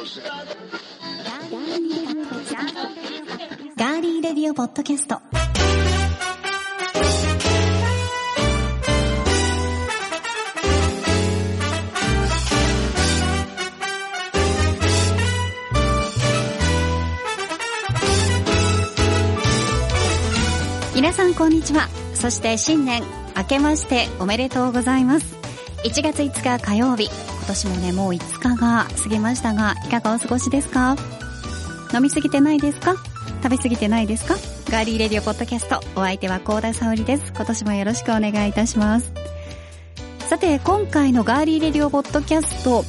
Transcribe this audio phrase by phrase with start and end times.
[0.00, 5.20] ガーリーレディオポッドキャスト。
[20.94, 21.88] 皆さんこんにちは。
[22.14, 23.02] そして新年
[23.36, 25.36] 明けましておめでとうございます。
[25.84, 27.29] 1月5日火曜日。
[27.40, 30.96] 今年もね、もう5日が過ぎましたが、いかがお過ごしですか？
[31.92, 32.94] 飲みすぎてないですか？
[33.42, 34.36] 食べすぎてないですか？
[34.70, 35.80] ガーリーレディオポッドキャスト。
[35.96, 37.32] お相手は高田沙織です。
[37.34, 39.12] 今年もよろしくお願いいたします。
[40.28, 42.84] さて、今回のガーリーレディオポッドキャスト、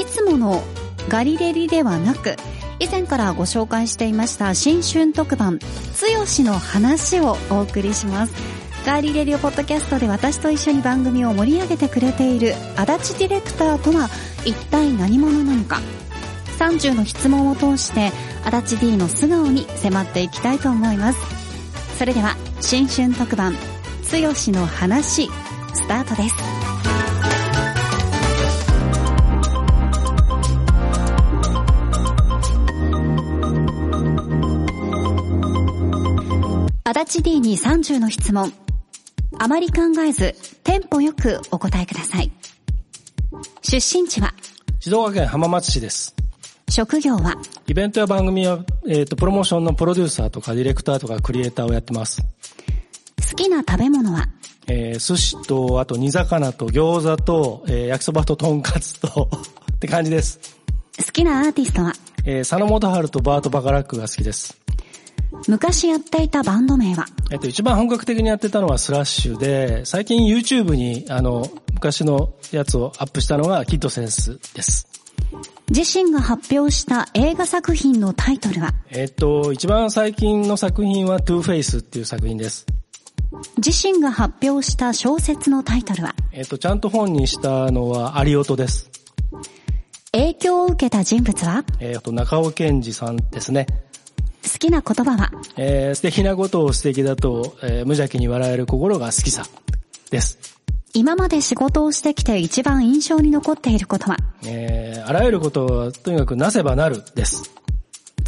[0.00, 0.62] いつもの
[1.08, 2.36] ガリレリではなく、
[2.78, 5.58] 以前からご紹介していました新春特番、
[5.92, 8.34] つよしの話をお送りします。
[8.84, 14.10] ガーリーレディオポッドキャストで私と一緒に番組を盛り上げてくれている足立ディレクターとは
[14.44, 15.80] 一体何者なのか。
[16.58, 18.12] 30の質問を通して
[18.44, 21.18] 足立 D の素顔に迫っていきたいと思います。
[21.98, 23.54] それでは新春特番
[24.04, 25.30] 「つよしの話」
[25.72, 26.34] スタートです。
[36.84, 38.52] 足立 D に30の質問。
[39.38, 42.30] あまり考えずテンポよくお答えください
[43.62, 44.32] 出身地は？
[44.80, 46.14] 静岡県浜松市です。
[46.70, 47.36] 職業は？
[47.66, 52.22] イベントや番組や、えっ、と、プロモーションのプロデューサーとかディレクターとかクリエイターをやってます。
[53.30, 54.28] 好きな食べ物は？
[54.66, 59.28] えー寿司と、あと煮魚と餃子と、えー焼きそばととんかつと、
[59.74, 60.38] って感じです。
[60.98, 61.92] 好きなアーティストは？
[62.24, 64.56] えー佐野元春とバート・バカラックが好きです。
[65.46, 67.06] 昔やっていたバンド名は？
[67.30, 74.88] えっ、と、一番本格的にやってたのはスラッシュで、最近 YouTube に、あの、昔のやつをアップしたのがキッドセンスです。
[75.70, 78.70] 自身が発表した映画作品のタイトルは？
[78.90, 82.66] えっ、と、一番最近の作品は Two Face っていう作品です。
[83.56, 86.14] 自身が発表した小説のタイトルは？
[86.32, 88.90] えっ、と、ちゃんと本にしたのはアリオトです。
[90.12, 91.64] 影響を受けた人物は？
[91.80, 93.66] えっ、と、中尾健二さんですね。
[94.52, 95.30] 好きな言葉は？
[95.56, 99.44] えー素敵なことを素敵だと、えー無邪気に笑える心が好きさ
[100.10, 100.38] です。
[100.92, 104.16] 今まで仕事をしてきて一番印象に残っていることは？
[104.46, 107.50] えーあらゆることはとにかくなせばなるです。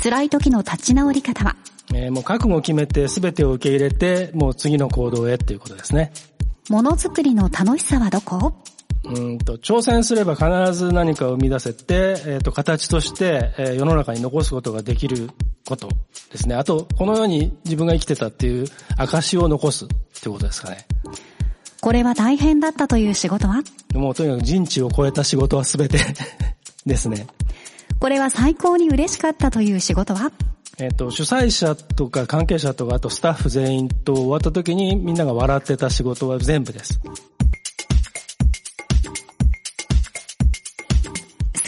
[0.02, 1.56] 辛い時の立ち直り方は？
[1.94, 6.12] えーもう覚悟を決めて全てを受け入れて、もう次の行動へっていうことですね。
[6.68, 8.54] ものづくりの楽しさはどこ？
[9.04, 15.30] うーんと、挑戦すれば必ず何かを生み出せて、えっ、と、形として、えー世の中に残すことができる
[15.66, 15.88] こと
[16.32, 16.54] ですね。
[16.54, 18.66] あと、この世に自分が生きてたっていう
[18.96, 19.88] 証を残すっ
[20.22, 20.86] てことですかね。
[21.80, 23.62] これは大変だったという仕事は？
[23.94, 25.98] もうとにかく人知を超えた仕事は全て
[26.86, 27.26] ですね。
[28.00, 30.32] これは最高に嬉しかったという仕事は？
[30.78, 37.00] えっ、と、主催者とか関係者とか、あとスタッフ全員と終わった時にみんなが笑ってた仕事は全部です。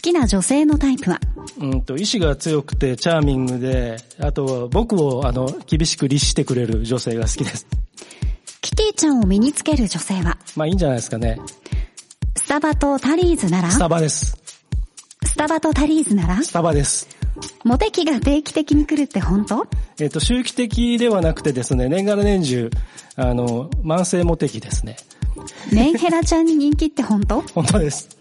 [0.08, 1.20] きな女性のタイプは？
[1.58, 7.66] うんと、意志が強くてチャーミングで、あとは僕をあの、厳しく律してくれる女性が好きです。
[8.60, 10.38] キティちゃんを身につける女性は？
[10.56, 11.38] まあいいんじゃないですかね。
[12.36, 13.70] スタバとタリーズなら？
[13.70, 14.36] スタバです。
[15.24, 16.42] スタバとタリーズなら？
[16.42, 17.08] スタバです。
[17.64, 19.66] モテ期が定期的に来るって本当？
[20.00, 22.70] えっ、と、周期的ではなくてですね、年がら年中、
[23.16, 24.96] あの、慢性モテ期ですね。
[25.72, 27.42] メンヘラちゃんに人気って本当？
[27.54, 28.17] 本当です。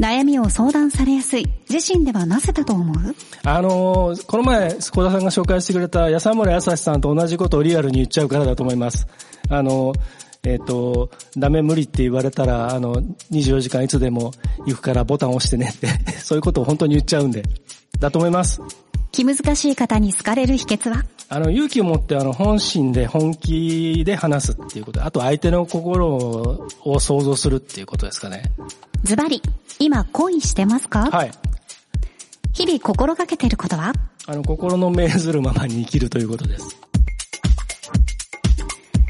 [0.00, 1.46] 悩みを相談されやすい。
[1.68, 3.14] 自身ではなぜだと思う？
[3.44, 9.06] あのーこの前、小田さんが紹介してくれた安村康さんと同じことをリアルに言っちゃうからだと思います。
[9.50, 10.00] あのー
[10.42, 12.94] えっ、と、ダメ無理って言われたら、あの、
[13.30, 14.32] 24時間いつでも
[14.66, 15.88] 行くからボタン押してねって、
[16.18, 17.42] そういうことを本当に言っちゃうんで、
[17.98, 18.62] だと思います。
[19.12, 21.04] 気難しい方に好かれる秘訣は？
[21.28, 25.04] あの、勇気を持って、あの、本心で本気で話すっていうこと。
[25.04, 28.52] あと、相手の心をを想像するっていうことですかね。
[29.04, 29.40] ズバリ、
[29.78, 31.10] 今恋してますか？
[31.10, 31.30] はい。
[32.52, 33.92] 日々心がけてることは？
[34.26, 36.76] あの、心の命ずるままに生きるということです。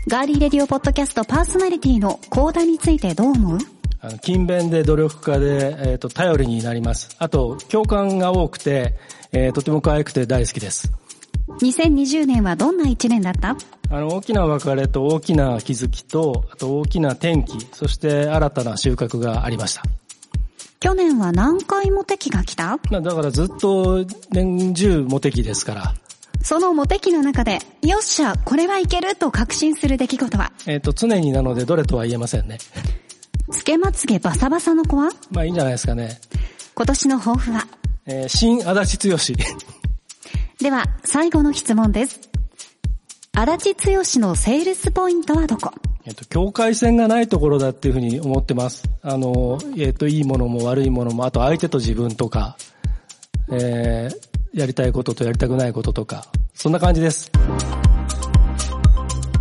[0.08, 3.58] ガーリーレディオポッドキャストパーソナリティのコーダについてどう思う？
[4.02, 7.14] あの勤勉で努力家で、えっ、と、頼りになります。
[7.18, 8.94] あと、共感が多くて、
[9.32, 10.90] えーとても可愛くて大好きです。
[11.60, 13.56] 2020年はどんな一年だった？
[13.90, 19.82] あの、大きな別れと大きな気づきと、あと大きな転機、そして新たな収穫がありました。
[20.78, 22.78] 去年は何回も敵が来た？
[22.90, 25.94] まあだからずっと年中モテ期ですから、
[26.42, 32.56] そのモテ期の中で、よっしゃ、これはいけると確信する出来事は、えっ、と、常になのでどれとは言えませんね。
[33.50, 35.10] つけまつげバサバサの子は？
[35.30, 36.20] まあいいんじゃないですかね。
[36.74, 37.66] 今年の抱負は、
[38.06, 39.16] えー、新足立剛。
[40.60, 42.20] では、最後の質問です。
[43.32, 45.72] 足立剛のセールスポイントはどこ？
[46.04, 48.84] えっと、境界線がないところだっていうふうに思ってます。
[49.02, 52.56] あの、えっと、いいものも悪いものも、あと相手と自分とか、
[53.52, 57.30] えー、やりたいこととやりたくないこととか、そんな感じです。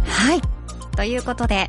[0.05, 0.41] はい。
[0.95, 1.65] ということで、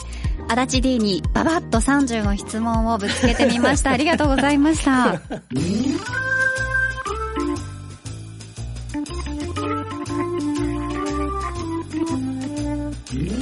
[0.49, 3.91] 足立 D にババッと30の質問をぶつけてみました。
[3.93, 5.21] ありがとうございました。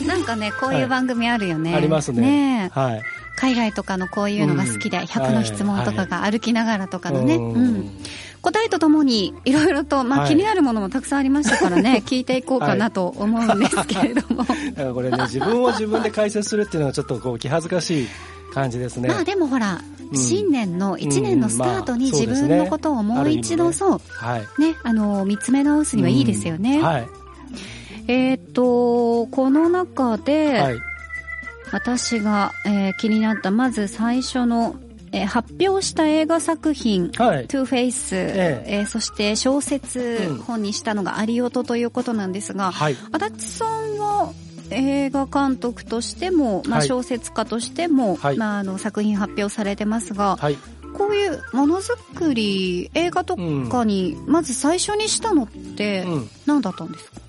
[0.07, 1.75] なんかね、こういう番組あるよね。
[1.75, 2.21] ありますね。
[2.21, 3.03] ねえはい。
[3.37, 7.37] 海外とかのこういうのが好きで、うん100の質問とかが歩きながらとかのね。
[7.37, 7.91] うんうん
[8.53, 14.45] 答えとともに、いろいろと、まあ、はい気になるものもたくさんありましたからね、 聞いていこうかなと思うんですけれども。
[14.45, 14.55] だか
[14.85, 18.09] らこれね、自分を自分で解説するっていうのはちょっとこう気恥ずかしい
[18.55, 19.09] 感じですね。
[19.09, 24.41] まあでもほら、うん新年の1年のスタートに自分のことをもう一度そう、はい。
[24.59, 26.79] ね、あの、見つめ直すにはいいですよね。
[26.79, 27.09] うんはい。
[28.07, 30.79] えーっと、この中で、はい。
[31.71, 34.77] 私が、えー気になった、まず最初の、
[35.13, 37.47] えー発表した映画作品、はい。
[37.49, 42.97] トゥーフェイス、ええーそして小説うん本にしたのがアリオトということなんですが、はい。
[43.13, 44.33] 足立さんは
[44.71, 50.57] 映画監督としても、まあ、はい小説家としても、はいまあ、あの作品発表されてますが、はい。
[50.95, 56.31] こういうものづくり映画とかにまず最初にしたのってうん。
[56.47, 57.21] 何だったんですか、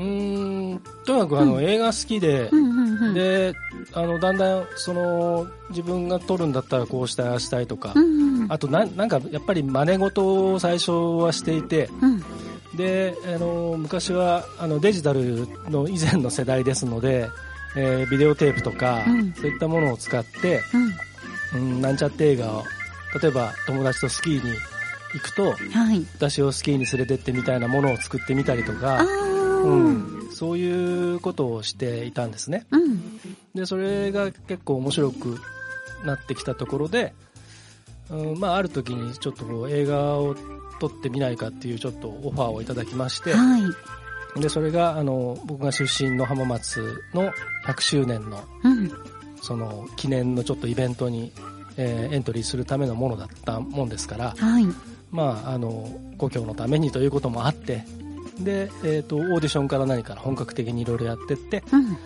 [0.00, 3.54] うーん、とにかくあの、う映画好きで、うんうんうん、で、
[3.92, 8.52] あの、だんだん、その、自分が撮るんだったらこうしたしたいとかう、んうん。
[8.52, 12.22] あとな、なんか、やっぱり真似事を最初はしていて、うん。
[12.76, 17.28] で、あの、昔は、あの、デジタルの以前の世代ですので、
[17.76, 19.32] えービデオテープとか、うん。
[19.34, 20.62] そういったものを使って、
[21.54, 21.60] うん。
[21.60, 22.64] うん、なんちゃって映画を、
[23.20, 24.50] 例えば友達とスキーに
[25.14, 26.06] 行くと、はい。
[26.16, 29.29] 私をスキーに連れてってみたいなものを作ってみたりとあか、ー
[29.62, 32.66] うん、そういうことをしていたんですね。
[32.70, 33.20] うん。
[33.54, 35.38] で、それが結構面白く
[36.04, 37.14] なってきたところで、
[38.10, 40.34] うん、まあ、ある時にちょっとこう映画を
[40.80, 43.62] 撮ってみないかっていうちょっとオファーをいただきまして、はい。
[44.40, 47.32] で、それが、あの、僕が出身の浜松の
[47.66, 48.90] 100周年の、うん。
[49.42, 51.32] その、記念のちょっとイベントに、
[51.76, 54.66] えーエントリーするためのものだったもんですから、はい。
[55.10, 57.84] まあ、あの、故郷のためにということもあって、
[58.44, 61.96] で、えっ、と、オーディションから何から本格的にいろいろやってって、うん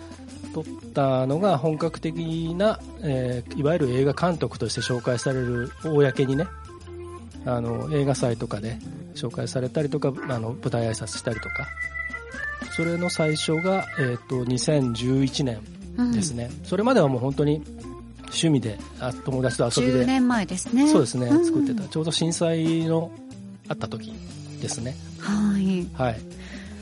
[0.53, 6.47] 撮ったのが本格的な、えーいわゆる映画監督として紹介される、公にね、
[7.45, 8.77] あの、映画祭とかで
[9.15, 11.67] 紹介されたりとか、あの、舞台挨拶したりとか、
[12.71, 15.59] それの最初が、えっ、と、2011年
[15.97, 16.49] うんですね。
[16.63, 17.61] それまではもう本当に
[18.25, 21.87] 趣味で、あ友達と遊び10で、年前ですねそうですね、ん作ってた。
[21.87, 23.11] ちょうど震災の
[23.67, 24.13] あった時
[24.65, 24.95] ですね。
[25.19, 26.19] はいはい。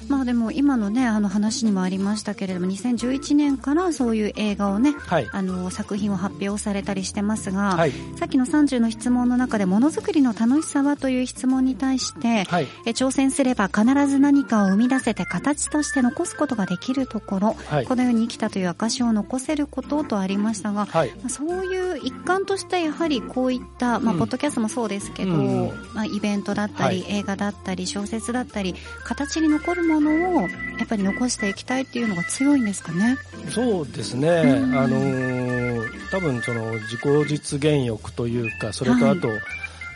[0.10, 5.30] まあでも今のねあの話にもありましたけれども2011年からそういう映画をねはい。
[5.32, 7.92] あの作品を発表されたりしてますが、はい。
[8.18, 12.68] さっきの30の質問の中でものづくりの楽しさはという質問に対して、はい。
[12.86, 21.10] え挑戦すれば必ず何かを生み出せて形として残すことができるところ、はいこのように生きたという証を残せることとありましたが、はい。
[21.10, 30.42] まあそういう一環としてやはりこういった、まあ、うんポッドキャストもそうですけど、うんまあ、イベントだったり、は映画だったり小説だったり形に残るものを
[30.78, 33.18] やっぱり残していきたいっていうのが強いんですかね？
[33.50, 34.78] そうですね、うん。
[34.78, 39.18] あのー多分その自己実現欲というか、それとはい。
[39.18, 39.28] あと、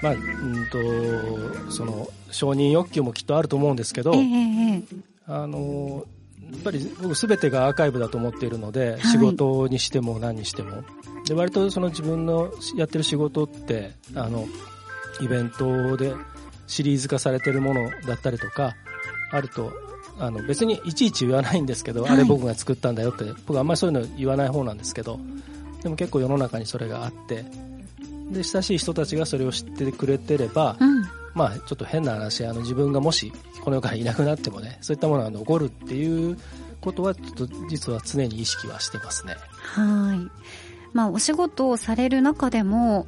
[0.01, 0.67] まあ、うん
[1.65, 4.83] と、その承認欲求もきっとあると思うんですけど、ええええ
[5.27, 6.17] あのー
[6.49, 9.01] やっぱり僕すべてがアーカイブだと思っているので、はい。
[9.01, 10.81] 仕事にしても何にしても。
[11.25, 14.47] で、割とその自分のやってる仕事って、あの、
[15.19, 16.13] イベントで
[16.65, 18.75] シリーズ化されてるものだったりとか、
[19.31, 19.73] あると、
[20.19, 25.19] あの別にいちいち言わないんですけど、はいあれ僕が作ったんだよって、僕あんまりそういうの言わない方なんですけど、
[25.83, 27.45] でも結構世の中にそれがあって、
[28.31, 33.31] で、親しい人たちがそれを知ってくれてれば、うんまあちょっと変な話、あの自分がもし
[33.63, 36.37] この世からいなくなってもね、そういったものが残るっていう
[36.81, 39.35] ことはちょっと実は常に意識はしてますね。
[39.61, 40.57] はい。
[40.93, 43.07] まあ、お仕事をされる中でも、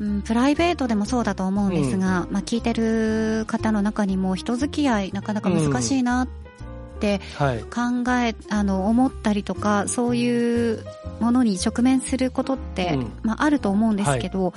[0.00, 7.60] うん、プライベートでもそうだと思うんですが、まあ、聞いてる方の中にも人付き合いなかなか難しいなってはい。
[7.62, 10.84] 考え、あの、思ったりとか、そういう
[11.18, 14.52] ものに直面することって、うんまあ、あると思うんですけど、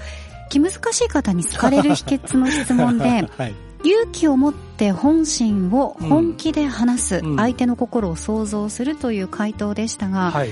[0.50, 3.56] 気難しい方に好かれる秘訣の質問で、 はい。
[3.86, 10.52] 勇気を持って本心を本気で話す、うん相手の心を想像するという回答でしたが、はい。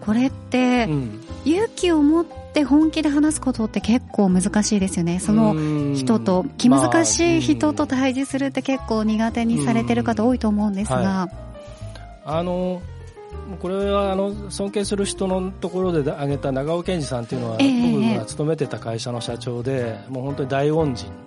[0.00, 1.20] これって、うん。
[1.44, 2.24] 勇気を持っ
[2.54, 5.18] って本気で話すことって結構難しいですよね。
[5.18, 5.54] その
[5.96, 10.96] 人と、気難しい人と対峙するって結構苦手にされてる方多いと思うんですが。
[10.96, 11.36] はい、
[12.26, 12.80] あの、
[13.60, 21.23] これはあの尊敬する人のところで挙げた長尾健二さんっていうのは、僕が勤めてた会社の社長で、もう本当に大恩人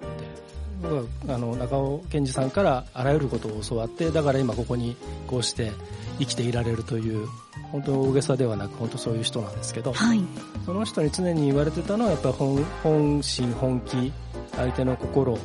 [1.28, 4.96] あの中尾健二さんからあらゆることを教わってだから今ここに
[5.28, 5.72] こうして
[6.20, 7.28] 生きていられるという
[7.72, 10.22] 本当大げさではなく本当そういう人なんですけど、はい、
[10.66, 14.12] その人に常に言われてたのはやっぱ本本心本気
[14.56, 15.38] 相手の心、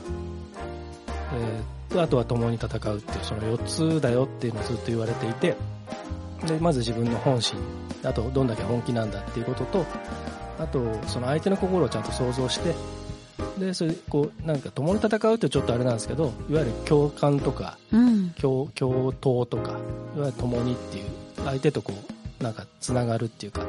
[1.35, 5.57] えー、あとは共に戦うっていうその4つだよっていうのをずっと言われていて
[6.47, 7.59] でまず自分の本心
[8.05, 9.87] あとどんだけ本気なんだっていうことと
[10.59, 12.75] あとその相手の心をちゃんと想像して
[13.59, 19.73] でそれこうなんか共に戦うってちょっとあれなんですけどいわゆる共感とか、うん、共共闘とか
[20.17, 21.05] いわゆる共にっていう
[21.45, 21.93] 相手とこ
[22.41, 23.65] うなんかつながるっていうか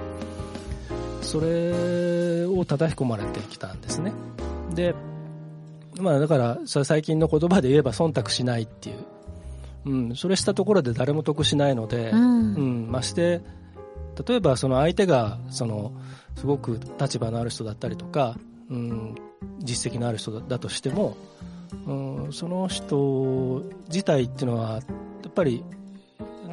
[1.22, 4.12] それを叩き込まれてきたんですね。
[4.74, 4.96] で
[5.98, 8.98] まあだからそれ最近の言葉で言えば忖度しないっていう、
[9.86, 13.42] うん、それしたところで誰も得しないので、うん、うん、まして
[14.28, 15.92] 例えばその相手がその
[16.36, 18.38] すごく立場のある人だったりとか、
[18.70, 19.16] うん、
[19.60, 21.18] 実績のある人だとしても、
[21.86, 24.80] うん、その人自体っていうのはや
[25.30, 25.64] っぱり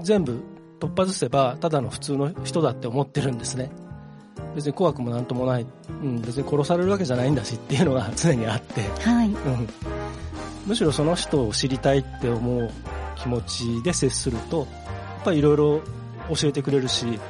[0.03, 0.43] 全部
[0.81, 3.71] 突破ずせばただの普通の人だって思ってるんですね。
[4.55, 5.67] 別に怖くもなんともない、
[6.03, 9.29] うん、別に殺されるわけじゃないんだしっていうのが常にあって、はい。
[9.29, 9.69] うん、
[10.67, 12.71] むしろその人を知りたいって思う
[13.17, 15.81] 気持ちで接するとやっぱりいろいろ
[16.35, 17.21] 教えてくれるし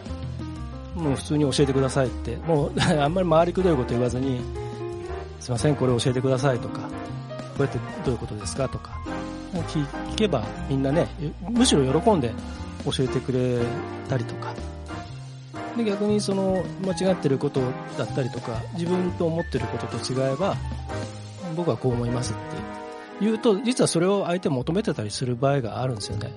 [0.94, 4.40] もう普通に教えてくださいってもう あんまり回りくどいこと言わずに
[5.40, 6.88] すいませんこれ教えてくださいとかこ
[7.58, 9.00] うやってどういうことですかとか
[9.52, 11.08] 聞けばみんなね
[11.48, 12.32] むしろ喜んで
[12.84, 13.58] 教えてくれ
[14.08, 14.54] たりとか。
[15.76, 17.60] で逆にその間違ってること
[17.96, 20.56] だったりとか自分と思ってることと違えば
[21.54, 22.40] 僕はこう思いますって
[23.20, 26.32] 言うと実はそれを相手求めてたりする場合があるんですよね、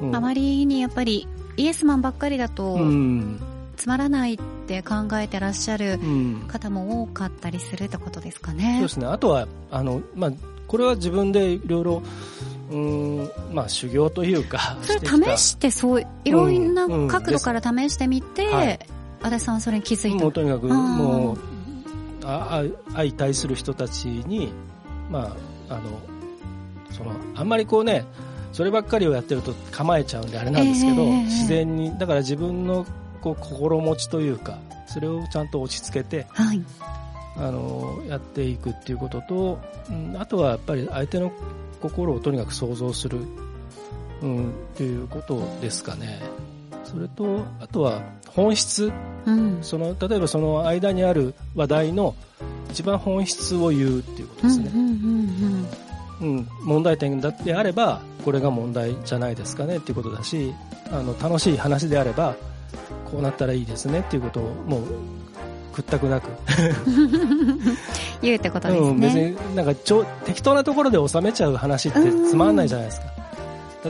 [0.00, 2.78] うん、あまりにやっぱりイエスマンばっかりだと、
[3.78, 5.98] つまらないって考えてらっしゃる
[6.48, 8.74] 方も多かったりするってことですかね。
[8.74, 9.06] そうですね。
[9.06, 10.32] あとはあの、まあ、
[10.66, 12.02] これは自分でいろいろ
[12.70, 18.50] うんまあ修行というか それ試してそういろんな角度から試してみて、うん。
[18.50, 18.78] うんはい、
[19.22, 20.24] 足立さんはそれに気づいた。
[20.24, 21.38] もうとにかくもう
[22.24, 22.62] あ
[22.94, 24.52] 相対する人たちに
[25.10, 25.36] ま
[25.68, 25.82] ああの
[26.90, 28.04] そのあんまりこうね
[28.52, 32.84] そればっかりをやってると構えちゃうんであれなんですけど、えー、自然にだから自分の
[33.18, 36.62] こう心持ちというかそれをちゃんと落ち着けて、はい、
[37.36, 39.58] あのやっていくっていうことと、
[39.90, 41.32] うん、あとはやっぱり相手の
[41.80, 43.20] 心をとにかく想像する、
[44.22, 46.20] うん、っていうことですかね。
[46.84, 48.90] それと、あとは本質、
[49.26, 52.14] うん、その例えばその間にある話題の
[52.70, 54.70] 一番本質を言うっていうことですね。
[56.20, 60.52] うん、問題点だってあればこれが問題じゃないですかねっていうことだし
[60.90, 62.34] あの楽しい話であれば
[63.10, 64.82] こうなったらいいですねっていうことをもう
[65.72, 66.28] 屈託なく。
[68.20, 73.06] 言うってことですね、うん、別になんかちょ適当なところで収めちゃう話ってつまんないじゃないですか。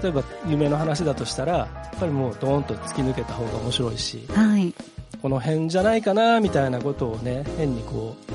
[0.03, 4.75] 例えば夢の話だとしたらやっぱりもうドーンと突き抜けた方が面白いし、はい、
[5.23, 8.33] この辺じゃないかなみたいなことをね変にこう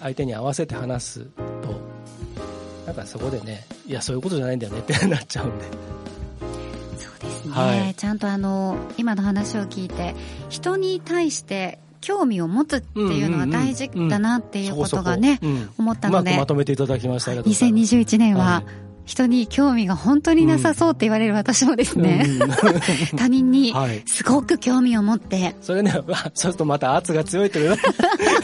[0.00, 1.36] 相手に合わせて話すと
[2.86, 5.99] なんかそこでねいやそういうことじゃないんだよねってなっちゃうんで。
[7.50, 10.14] ね、はい、ちゃんとあの今の話を聞いて
[10.48, 15.38] 人に対して興味を持つっていうのは大事だなっていうことがね、
[15.78, 16.36] 思ったので。
[16.36, 17.32] まとめていただきました。
[17.32, 18.62] 2021年は、
[19.10, 23.74] 人に興味が本当になさそうって言われる私もですね、うん、 他人に
[24.06, 27.76] すごく興味を持って、はい、それね、そうするとまた圧が強いという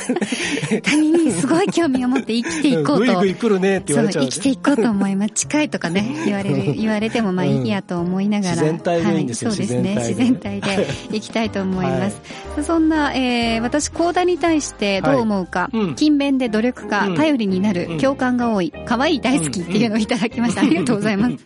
[0.82, 2.98] 他人にすごい興味を持って生きていこうと。
[2.98, 4.24] ぐいぐい来るねって言われちゃう。
[4.24, 5.32] 生きていこうと思います。
[5.34, 8.52] 近いとかね、言われる、言われてもまあいいやと思いながら。
[8.56, 9.94] 自然体でいいんはい、そうですね。
[9.96, 12.20] 自然体でいきたいと思います。
[12.56, 20.55] はい、そんな、えー、私、コーダに対してどう思うか、はいうん、勤勉で努力家、頼りになる、うん、共感が多い、可愛い大好きっていうのをいただきました。
[20.60, 21.36] ありがとうございます。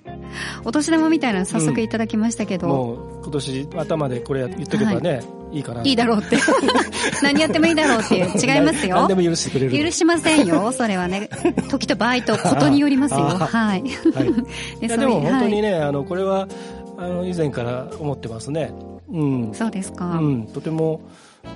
[0.64, 2.68] お年玉みたいなの早速いただきましたけど。
[2.68, 5.20] もう今年頭でこれ言っとけばね、
[5.52, 5.82] いいかな。
[5.82, 6.38] いいだろうって。
[7.22, 8.26] 何やってもいいだろうっていう。
[8.26, 8.96] 違いますよ。
[8.96, 9.84] 何でも許してくれる。
[9.84, 10.72] 許しませんよ。
[10.72, 11.28] それはね。
[11.68, 13.20] 時と場合とことによりますよ。
[13.20, 13.48] はい。
[13.50, 13.82] はい、
[14.86, 16.48] いやでも本当にね、あの、これは、
[16.96, 18.72] あの、以前から思ってますね。
[19.10, 19.50] うん。
[19.52, 20.18] そうですか。
[20.18, 20.46] うん。
[20.46, 21.00] とても、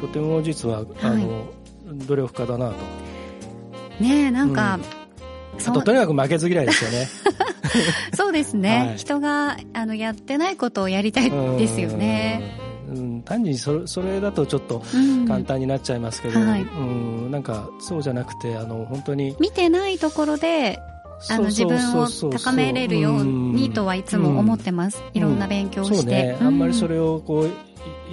[0.01, 1.45] とても実は、あの、
[2.07, 2.75] 努力家だなと。
[4.01, 4.79] ねえ、なんか、
[5.67, 7.09] あととにかく負けず嫌いですよね。
[8.15, 12.59] そうですね、はい、人があのやってないことをやりたいですよね。
[12.87, 15.27] うん、単にそれそれだとちょっとうん。
[15.27, 16.63] 簡単になっちゃいますけど、はい。
[16.63, 20.79] うん、なんかそうじゃなくてあの本当に見てないところで
[21.31, 25.03] あの自分を高めれるようにとはいつも思ってます。
[25.15, 26.11] いろんな勉強をして。
[26.11, 27.51] ね、うあんまりそれをこうい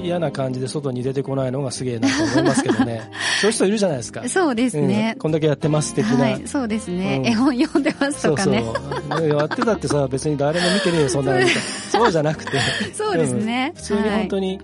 [0.02, 3.10] 嫌な感じで外に出てこないのがすげえなと思いますけどね。
[3.42, 4.28] そういう人いるじゃないですか。
[4.28, 5.14] そうですね。
[5.16, 5.20] うん。
[5.20, 7.18] こんだけやってます的な、はい、そうですね。
[7.18, 7.28] うん。
[7.28, 8.64] 絵本読んでますとかね。
[8.64, 9.30] そうそう。
[9.30, 11.40] やってたってさ別に誰も見てねえよそんなの。
[11.92, 12.52] そうじゃなくて。
[12.94, 13.70] そうですね。
[13.70, 13.74] ん。
[13.74, 14.60] 普通に本当に、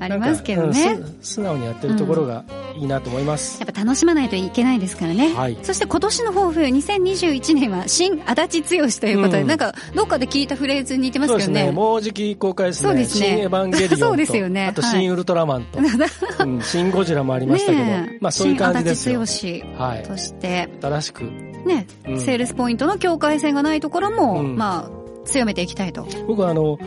[0.00, 0.98] ありますけどね。
[1.20, 2.44] 素直にやってるところが
[2.76, 5.34] いいなと思います、やっぱ楽しまないといけないですからね。
[5.34, 5.58] はい。
[5.62, 9.46] そして今年の抱負、2021年は新足立剛ということで、うん。
[9.46, 11.60] なんかどっかで聞いたフレーズに似てますそうですね。
[11.60, 11.72] けどね。
[11.72, 12.88] もうじき公開ですね。
[12.88, 13.26] そうですね。
[13.26, 14.66] 新エヴァンゲリオンとそうですよね。
[14.66, 14.90] あとはい。
[14.90, 15.78] 新ウルトラマンと、
[16.44, 17.84] うん新ゴジラもありましたけど、
[18.20, 19.26] まあそういう感じですよ。
[19.26, 21.24] 新足立はい剛として、新しく。
[21.66, 22.20] ね、うん。
[22.20, 24.56] セールスポイントの境界線がないところも、うん。
[24.56, 26.06] まあ、強めていきたいと。
[26.26, 26.78] 僕はあの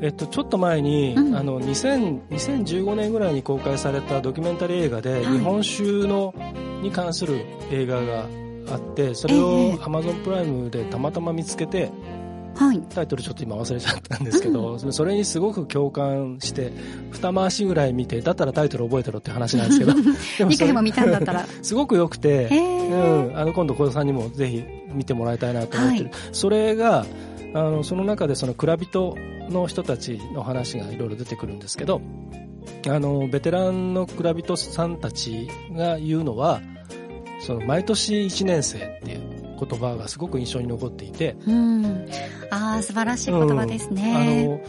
[0.00, 1.36] えっと、ちょっと前に、うん。
[1.36, 5.24] あの2000 2015年ぐらいに公開されたドキュメンタリー映画で、はい。
[5.24, 6.34] 日本酒の
[6.82, 8.26] に関する映画が
[8.70, 9.42] あってそれええ。
[9.42, 11.90] を Amazon プライムでたまたま見つけて
[12.56, 12.80] はい。
[12.88, 16.72] タイトルちょっと今忘れちゃったんですけど、それにすごく共感して
[17.12, 21.46] 二回しぐらい見てだったらタイトル覚えてろって話なんですけど でも2それ回も見たんだったら。
[21.62, 22.94] すごく良くて、う
[23.34, 26.12] ん、あの今度小田さんにもぜひ見てもらいたいなと思ってる、はい。
[26.32, 27.04] それが
[27.56, 29.16] あのその中でその蔵人
[29.48, 32.02] の人たちの話がいろいろ出てくるんですけど
[32.86, 36.60] あのベテランの蔵人さんたちが言うのは
[37.40, 42.06] その毎年1年生っていう言葉がすごく印象に残っていて、うん。
[42.50, 44.60] ああ、素晴らしい言葉ですね。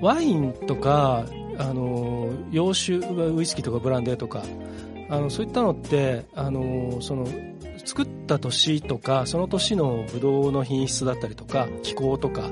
[0.00, 1.24] のワインとか
[1.58, 4.44] あの洋酒ウイスキーとかブランデーとか
[5.10, 7.26] あのそういったのってあのその
[7.84, 12.50] 作った年とかその年のブドウの品質だったりとか気候とか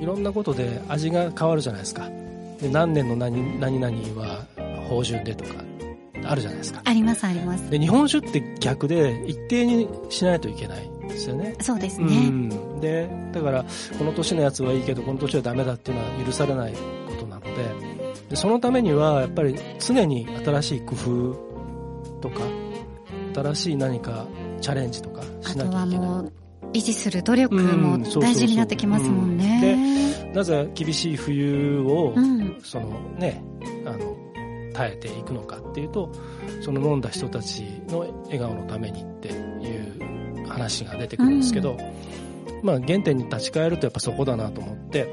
[0.00, 2.08] いろんなことで味が変わるじゃないですか。
[2.60, 4.46] で何年の何何々は
[4.88, 5.62] 芳醇でとか
[6.24, 6.80] あるじゃないですか。
[6.84, 7.70] ありますあります。
[7.70, 11.54] で日本酒って逆で一定にしないといけないんですよね。
[11.60, 12.28] そうですうね。
[12.28, 13.64] ん、でだから
[13.98, 16.78] この年のやつはいいけどこの年はダメだっていうのは許されないこ
[17.20, 17.98] となので。
[18.28, 22.42] でそのためにはやっぱり常に新しい工夫とか
[23.34, 24.26] 新しい何か
[24.60, 26.32] チャレンジとかあとはしなきゃいけないもう、
[26.72, 30.32] 維持する努力うんも大事になってきますもんね。
[30.34, 32.58] なぜ厳しい冬を、うん。
[32.62, 33.42] そのね
[33.84, 34.16] あの
[34.74, 36.12] 耐えていくのかっていうと
[36.60, 41.76] その飲んだ人たちの笑顔のためにっていう話が出てくるんですけど、
[42.62, 45.08] まあ原点に立ち返るとやっぱそこだなと思って、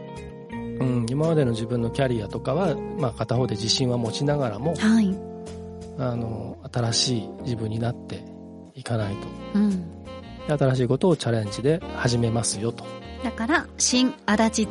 [0.52, 5.18] うん、今までの自分のキャリアとかは、まあ、片方で自信は持ちながらもはい。
[5.98, 8.22] あの新しい自分になって
[8.76, 9.92] いかないとうん。
[10.48, 12.86] で新しいことをチャレンジで始めますよと、
[13.26, 14.66] だから、新足立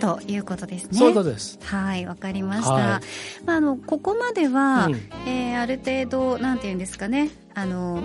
[0.00, 0.98] 剛ということですね。
[0.98, 1.60] そういうことです。
[1.62, 2.72] はい、わかりました。
[2.72, 2.82] はい
[3.46, 4.94] まあ、あの、ここまでは、うん
[5.28, 8.00] えーある程度、なんていうんですかね、あの、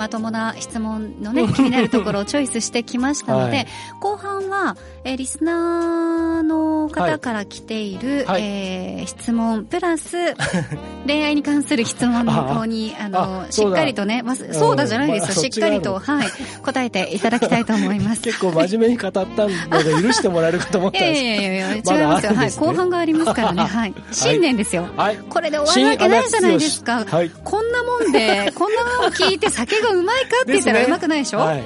[0.00, 3.66] まともな質問のね、気になるところを チョイスしてきましたので、はい
[4.00, 10.34] 後半は、えーリスナーの方から来ている、はいえー質問、プラス、
[11.06, 16.28] 恋愛に関する質問の方に、あの、しっかりとね、まずそうだじゃないですよ、まあしっかりと、はい、
[16.62, 18.22] 答えていただきたいと思います。
[18.22, 22.34] 結構真面目に語ったので許してもらえるかと思ったんですやいやいや、違いますよ。
[22.34, 22.50] はい。
[22.50, 23.62] 後半がありますからね。
[23.62, 23.94] はい。
[24.12, 24.86] 新年ですよ。
[24.96, 27.04] はいこれで終わるわけないじゃないですか。
[27.04, 31.38] はいこんなもんで、こんなもん聞いて酒がうまいかって言ったらうまくないでしょ？
[31.38, 31.64] はい、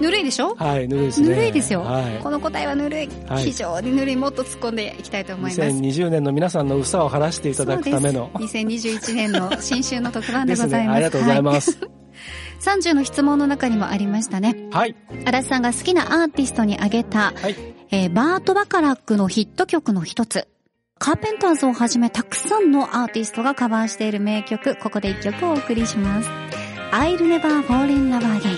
[0.00, 0.54] ぬるいでしょ？
[0.54, 1.28] はい、ぬるいですね。
[1.28, 4.16] ぬるいですよ、はいこの答えはぬるい、はい非常にぬるい。
[4.16, 5.60] もっと突っ込んでいきたいと思います。
[5.60, 8.30] 2020年の皆さんの嘘を晴らしていただくための。
[8.34, 10.54] そうです2021年の新春の特番で。
[10.56, 10.96] ございます。
[10.96, 11.70] ありがとうございはます。
[11.72, 11.74] い
[12.60, 14.68] 30の質問の中にもありましたね。
[14.70, 14.96] はい。
[15.26, 17.56] 足立さんが好きなアーティストに挙げた、はい。
[17.90, 20.48] えーバート・バカラックのヒット曲の一つ。
[20.98, 26.30] カーペンターズをはじめたくさんのアーティストがカバーしている名曲、ここで一曲お送りします。
[26.96, 28.56] I'll Never Fall in Love Again。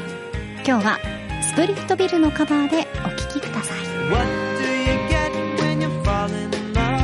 [0.62, 0.99] 今日は
[1.42, 3.79] スプリットビルのカバーでお聴きください。
[4.11, 4.27] What
[4.59, 7.01] do you get when you fall in love?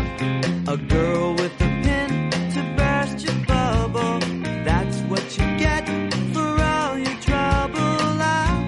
[0.68, 4.20] A girl with a pin to burst your bubble.
[4.62, 5.88] That's what you get
[6.34, 8.20] for all your trouble.
[8.20, 8.60] I'll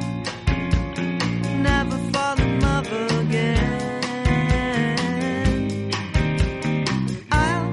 [1.60, 4.00] never fall in love again.
[7.30, 7.68] I'll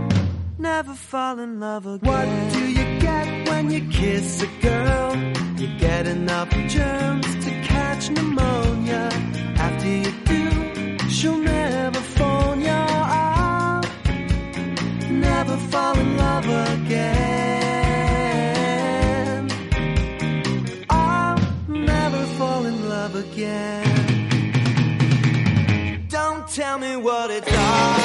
[0.59, 2.11] never fall in love again.
[2.11, 2.80] What do you
[3.63, 5.15] when you kiss a girl?
[5.57, 9.09] You get enough germs to catch pneumonia.
[9.57, 12.69] After you do, she'll never phone you.
[12.69, 13.83] I'll
[15.09, 17.11] never fall in love again.
[20.89, 23.97] I'll never fall in love again.
[26.09, 28.00] Don't tell me what it's all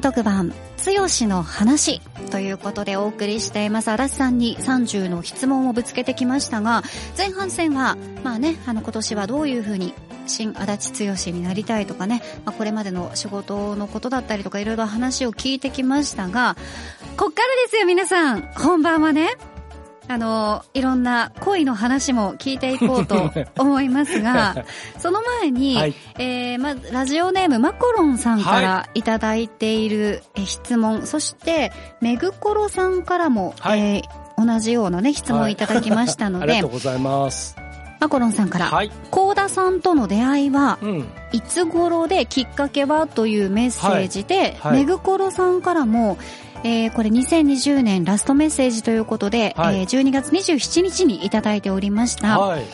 [0.00, 3.90] 特番、つよしの話ということでお送りしています。
[3.90, 6.82] 足立さんに30の質問をぶつけてきましたが、
[7.16, 9.94] 前半戦は、まあね、あの今年はどういうふうに
[10.26, 16.56] 新足立剛になりたいとかね、まあ、これまでの仕事のことだったりとかいろいろ話を聞いてきましたが、
[17.16, 19.28] こっからですよ皆さん本番はね。
[20.10, 24.64] あの、いろんな恋の話も聞いていこうと 思いますが、
[24.98, 31.70] その前に、はい、えー、まず、ラジオネームマコロンさんからいただいている質問、はい、そして、
[32.00, 37.54] めぐころさんからも、はい、えー、同じようなね、質問いただきましたので、 ありがとうございます。
[38.00, 46.18] マコロンさんから、はい、高田さんとの出会いは、うん、いつ頃できっかけはというメッセージで、はい、めぐころさんからも、
[46.62, 52.38] えー、これ2020年ラストメッセージということで、はい、えー、12月27日にいただいておりました。
[52.38, 52.64] はい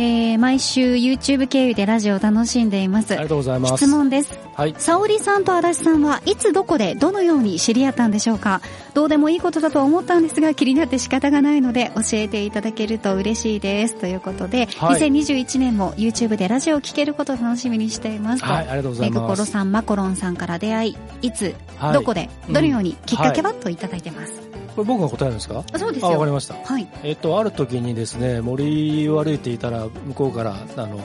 [0.00, 3.12] えー、毎週 YouTube 経由でラジオを楽しんでいます。
[3.14, 3.76] ありがとうございます。
[3.76, 4.47] 質問です。
[4.58, 4.74] はい。
[4.76, 8.60] 沙織さんと足立さんはいつどこでどのように知り合ったんでしょうか？
[8.92, 13.94] どうでもいいことだと思ったんですが気になって仕方がないので教えていただけると嬉しいです。
[13.94, 18.48] ということで、はい、2021年も YouTube でラジオを聴けることを楽しみにしていますと。
[18.52, 19.20] はい、ありがとうございます。
[19.20, 24.32] メグコロさん、マコロンさんから出会い、いつ、はい、どこで、どのように、きっかけは、といただいてます。
[24.74, 25.62] これ僕が答えるんですか？
[25.76, 26.10] そうですよ。
[26.10, 26.54] わかりました。
[26.54, 26.88] はい。
[27.04, 30.98] えっと、ある時にですね、森を歩いていたら、向こうから、あの、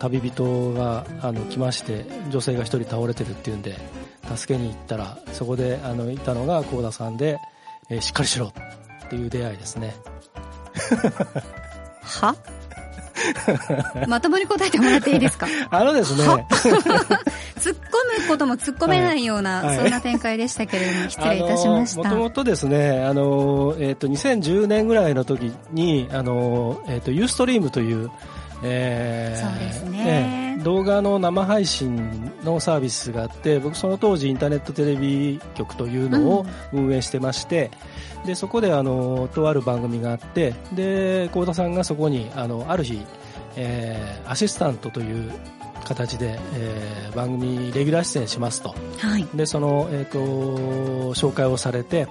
[0.00, 3.76] 旅人が、あの、来まして、女性が一人倒れてるっていうんで、
[4.34, 7.38] 助けに行ったら、そこで、あの、いたのが高田さんで、
[7.90, 8.52] えー、しっかりしろ
[9.06, 9.94] っていう出会いですね。
[12.02, 12.34] は？
[14.08, 15.46] まともに答えてもらっていいですか？
[15.70, 16.24] あのですね。
[17.60, 22.02] 突っ込むことも突っ込めないような、はい、そんな展開でしたけれども、失礼いたしました。
[22.02, 28.10] もともとですね、あの、えっ、ー、と、2010年ぐらいの時に、あの、えっ、ー、と、ユーストリームという、
[28.62, 37.70] えー、そうですね、ね、動画の生配信のサービスがあって僕その当時インターネットテレビ局というのを運営してまして、
[38.20, 43.00] うん、でそこであのとある番組があってで幸田さんがそこにあのある日、
[43.56, 45.32] えー、アシスタントという
[45.84, 52.06] 形で、えー、番組レギュラー出演しますと、はい、でその、えーと、紹介をされて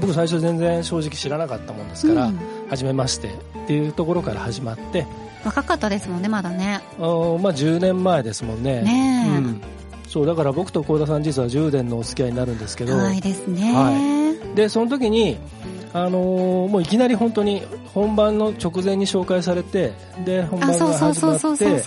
[0.00, 5.06] 僕最初全然正直知らなかったもんですから、うん、初めましてっていうところから始まって
[5.46, 6.80] 若かったですもんねまだね。
[6.98, 7.08] あまあ
[7.54, 8.82] 10年前ですもんね。
[8.82, 9.60] ねうん、
[10.08, 12.96] そうだから僕と幸田さん実は10年のお付き合いになるんですけど。
[12.96, 13.92] はいですね、は
[14.52, 15.38] い、でその時に
[15.92, 17.62] あのー、もういきなり本当に
[17.94, 19.92] 本番の直前に紹介されて
[20.24, 21.82] で本番が始まって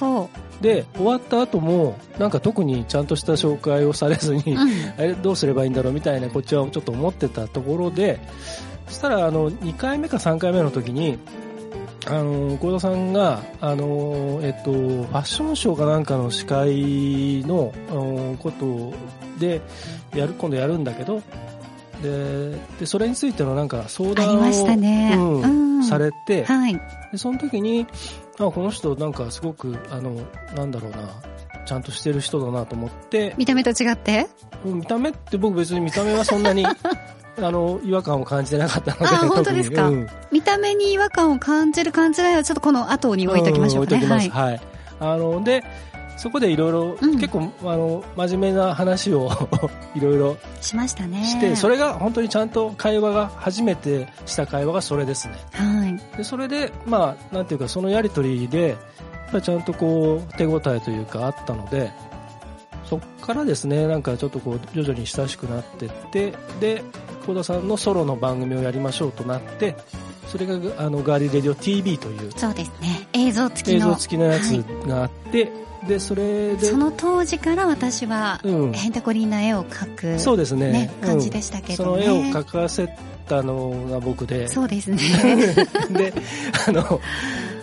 [0.61, 8.19] で終わった後もなんか特にちゃんとした紹介をされずに、うん、 えどうすればいいんだろうみたいなこっちはちょっと思ってたところで
[8.87, 11.19] そしたらあの2回目か3回目の時に
[12.05, 17.73] あの幸田さんがあの、えっと、ファッションショーかなんかの司会の
[18.39, 18.93] こと
[19.39, 19.61] で
[20.15, 21.21] やる今度やるんだけど
[22.01, 25.15] ででそれについてのなんか相談を、ね。
[25.17, 26.73] うん、されて、はい、
[27.11, 27.85] でその時に
[28.37, 30.15] あこの人なんかすごくあの
[30.55, 31.09] なんだろうな
[31.65, 34.27] ちゃんとしてる人だなと思って見た目と違って？
[34.63, 36.65] 見た目って僕別に見た目はそんなに
[37.47, 39.05] あの、違和感を感じてなかったので。
[39.05, 44.03] あ、本当ですか、うん、見た目に違和感を感じる感じないはちょっとこの後に置いときましょうかね。
[44.03, 44.29] うん、はい。
[44.29, 44.61] はい。
[44.99, 45.63] あの、で、
[46.19, 49.31] そこでいろいろ、結構、あの、真面目な話を
[49.95, 51.23] いろいろしましたね。
[51.23, 55.35] して、それが本当にちゃんと会話が、初めてした会話がそれですね。
[55.53, 56.17] はい。
[56.17, 58.77] で、それで、まあ、なんていうか、そのやりとりで、やっ
[59.31, 61.89] ぱりちゃんとこう、手応えというかあったので、
[62.83, 66.83] そっからですね、なんかちょっとこう、徐々に親しくなってって、で、
[67.29, 69.75] 幸田さんのソロの番組をやりましょうとなって
[70.27, 73.07] それがあのガーリーレディオ TV というそうですね。
[73.13, 74.51] 映像付きの映像付きのやつ
[74.87, 75.49] があって、は
[75.85, 82.95] い、でそれでその当時から私は、うん、ヘンテコリンな絵を描くそうですね、ね、感じでしたけど、ね、その絵を描かせ
[83.29, 84.47] たのが僕で。
[84.47, 84.97] そうですね。
[85.93, 86.13] で
[86.67, 86.99] あの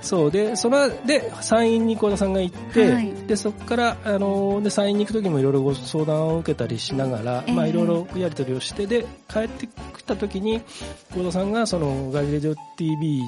[0.07, 10.63] そうでそので山陰に幸田さんが行って、はい、でそこからあので山陰に行く時もいろいろご相談を受けたりしながら、えー、まあいろいろやり取りをしてで帰ってきた時に
[11.13, 13.21] 幸田さんがそのガリレジオ TV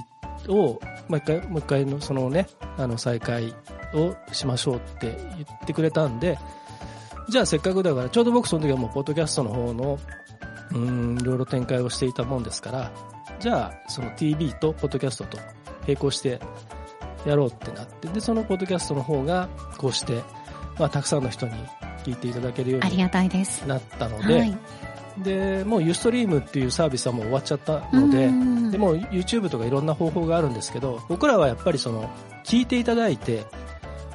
[0.49, 2.47] をもう一回もう一回のそのね
[2.77, 3.53] あの再開
[3.95, 6.39] をしましょうって言ってくれたんで
[7.29, 9.99] じゃあせっかくだからちょうど僕その時はもうポッドキャストの方の
[10.73, 12.93] うんいろいろ展開をしていたもんですから
[13.41, 15.39] じゃあその TV とポッドキャストと
[15.87, 16.41] 並行して
[17.25, 20.23] やろうってなって、で、そのポッドキャストの方が、こうして、
[20.79, 21.53] まあ、たくさんの人に
[22.05, 24.59] 聞いていただけるようになったので、はい、
[25.19, 28.71] でもうユーストリームっていうサービスはもう終わっちゃったので、うん。
[28.71, 32.09] でも YouTube とかいろんな方法があるんですけど僕らはやっぱりその
[32.45, 33.45] 聞いていただいて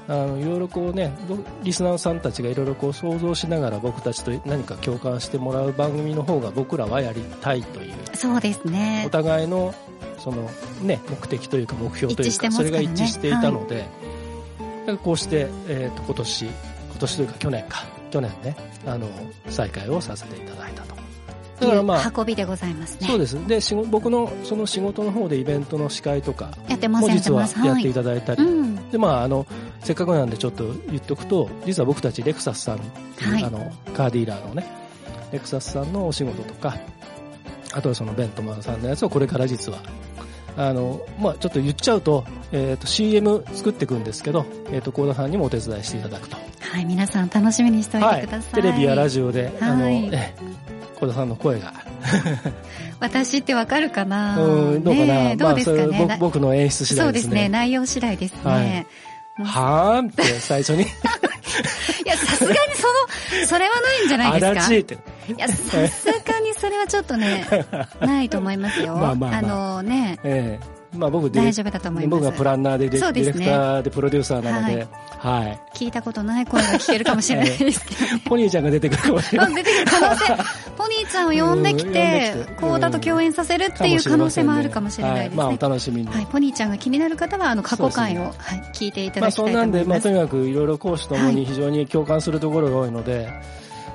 [0.07, 7.93] あのいろいろこうねどリスナーさんたちがいろいろこう想像しながら僕たちと何か共感してもらう番組の方が僕らはやりたいという。
[8.13, 9.05] そうですね。
[9.07, 9.09] お。
[9.09, 9.73] 互いの
[10.17, 10.49] その、
[10.81, 16.53] ね、目的というか目標というかねそれが一致していたので、だからこうして、えー、と今年今
[16.99, 17.93] 年というか去年か。
[18.13, 19.07] 去年ねあの
[19.49, 20.93] 再開をさせていただいたと
[21.59, 23.07] だからまあ運びでございますね。
[23.07, 23.47] そうです。
[23.47, 27.93] で仕事僕のその仕事の方でイベントの司会とかやってますも実はやってい。
[27.93, 28.89] ただいたり、うん。
[28.89, 29.45] でまああの
[29.81, 33.43] せっかくなんでちょっと言っとくと実は僕たちレクサスさんはい。
[33.43, 34.65] あのカーディーラーのね
[35.31, 36.77] レクサスさんのお仕事とか
[37.73, 39.79] あとはそのベントマンさんのやつをこれから実は
[40.55, 46.37] あのまあちょっと言っちゃうと,、えー、と CM 作っていくんですけど、えー、と幸田さんにもお手伝いしていただくと。
[46.59, 48.61] はい、皆さん楽しみにしておいてください。
[48.61, 50.09] テレビやラジオで、あのはい。
[50.11, 50.33] え
[51.03, 51.73] 幸田さんの声が。
[52.99, 54.37] 私ってわかるかな？
[54.41, 56.05] うんどうかな、ねえどうですかまあ、そね。
[56.09, 57.29] 僕僕の演出次そうですね。
[57.29, 57.49] 第ですね。
[57.49, 58.63] 内容次第ですはい。
[58.63, 58.87] ね。
[59.43, 60.83] はーんって最初に。
[60.85, 60.85] い
[62.05, 62.87] や、さすがにそ
[63.39, 64.53] の、それはないんじゃないあですか？
[64.53, 64.93] らちって。
[64.95, 64.97] い
[65.37, 65.55] や、さ
[65.87, 67.45] すがにそれはちょっとね、
[68.01, 68.95] ないと思いますよ。
[68.95, 72.21] まあまあまあのね、ええまあ僕大丈夫だと思います。
[72.21, 75.59] 僕がプランナーでディレクターでプロデューサーなので、はい。
[75.73, 78.01] 聞いたことない声が聞けるかもしれないですけど。
[78.29, 79.55] ポニーちゃんが出てくるかもしれない。
[79.55, 80.25] 出てくる可能性、
[80.77, 85.37] ポニーちゃんを呼んできてできて、こうだと共演させるっていう可能性もあるかもしれないですね。
[85.37, 86.07] はいまあお楽しみに。
[86.07, 88.33] はい、ポニーちゃんが気になる方は、あの、過去回を、はい、
[88.73, 90.03] 聞いていたまあだきたいとそんなんで、まあ思います。
[90.03, 93.29] とにかくいろいろ講師ともに非常に共感するところが多いので、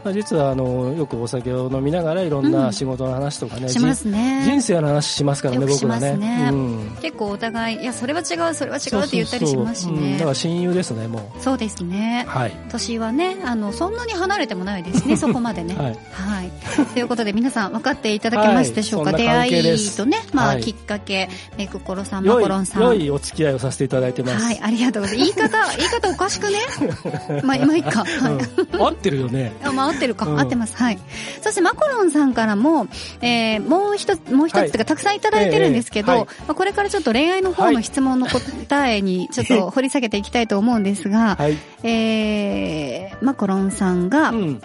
[0.04, 4.42] まあ実はあの、よくお酒を飲みながらいろんうなん仕事の話とかね、しますね。
[4.44, 6.50] 人人生の話しますからね、よくし僕らね。
[6.52, 10.24] うん結構お互い、いや、それは違う、それは違うって言ったりしますしそうんねだか。
[10.30, 12.30] ら親友ですね、もそうですねう。。
[12.30, 12.52] はい。
[12.70, 15.76] 年はね、あの、そんなに離れてもないですね、 そこまでね。
[15.76, 15.98] はい。
[16.12, 16.50] はい。
[16.94, 22.82] ということで、皆さん分かっていただけますでしょうか、はい出会いとね、まあ、はいきっかけ、メイクコロさん、マ良いコロンさん。
[22.82, 24.44] 良いお付き合いをさせていただいてます。
[24.44, 25.34] はい、ありがとうございます。
[25.34, 26.58] 言い方、言い方おかしくね？
[27.42, 28.04] まあ、今いいか。
[28.04, 28.32] はい。
[28.32, 28.36] う
[28.76, 29.52] ん合ってるよね。
[29.62, 30.76] あ、まあ、合ってるか、うん合ってます。
[30.76, 30.98] はい。
[31.42, 32.86] そして、マコロンさんからも、
[33.20, 41.56] えー、もう一つ、もう一つはいというか、たくさんいただいてるんですけど、ええはいまあ、これからちょっと恋愛の方の質問の答えに、ちょっと掘り下げていきたいと思うんですが、はい。
[41.82, 44.62] えー、マコロンさんが、うん。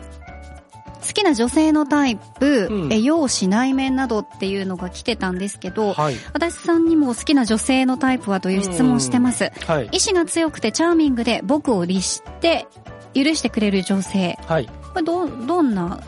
[1.04, 6.16] 好きな女性のタイプ、うんえ容姿内面などっていうのが来てたんですけど、はい。
[6.34, 9.52] 私さんにも好きな女性のタイプはという質問をしてます。
[9.68, 9.90] はい。
[9.92, 12.68] 意志が強くてチャーミングで僕を律して
[13.14, 14.40] 許してくれる女性。
[14.48, 14.70] はい。
[14.94, 16.00] これど、どんな、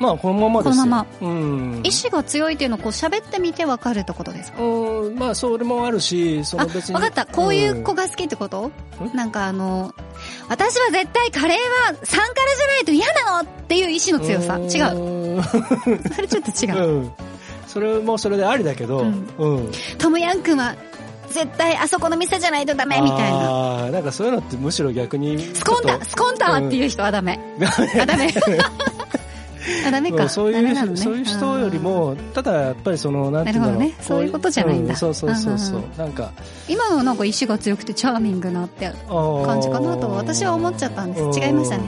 [0.00, 0.82] まあ、このままですよ。
[0.82, 1.80] このまうん。
[1.84, 4.60] 意志が強いっていうのをこう喋ってみてわかるってことですか？
[4.62, 6.94] うん、まあ、それもあるし、そあ、の別に。
[6.94, 7.26] わかった。
[7.26, 8.72] こういう子が、が好きってこと、ん？
[9.16, 9.94] なんかあの、
[10.48, 11.58] 私は絶対カレー
[11.92, 14.58] は3辛じゃないと嫌なのっていう意志の強さ。
[14.58, 15.38] 違う。
[15.38, 15.42] う。
[16.12, 16.88] それちょっと違う。
[16.88, 17.12] うん。
[17.68, 19.02] それもそれでありだけど、う
[19.38, 19.72] うんん。
[19.98, 20.74] トムヤン君は
[21.34, 23.50] 絶対あそこの店じゃないとダメみたいな。
[23.50, 25.38] ああ、なんかそういうのってむしろ逆に。
[25.38, 27.38] スコンタ、スコンタっていう人はダメ。
[28.00, 28.32] あ、ダメ。
[29.86, 30.22] あ、ダメ か。
[30.22, 33.78] うんそういう、ねそういう人より、も、ただやっぱりその、なんていうんだろう。
[33.78, 35.98] なるほどねそういうことじゃないんだうそうそうそうそううんうん。
[35.98, 36.30] なんか、
[36.68, 41.40] 今のはなんか意志が強くてチャーミングなって感感じかなと私は思っちゃったんです。
[41.40, 41.84] 違いましたね。。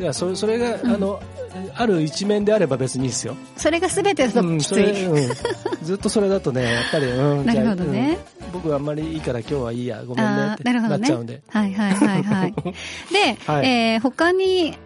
[0.00, 1.20] いや、それ、それが、うんあの、
[1.74, 3.36] ある一面であれば別にいいですよ。
[3.56, 4.74] それが全てだとうん、きつい。
[4.74, 5.34] それ、うん。
[5.82, 7.46] ずっとそれだとね、 やっぱり、うん。
[7.46, 8.18] なるほどね。
[8.30, 11.42] うん僕はあんまりいいから今日はいいや、ごめんねってなるほどねなっちゃうんで。
[11.48, 12.54] はいはいはいはい。
[13.12, 14.78] で、はいえー他に、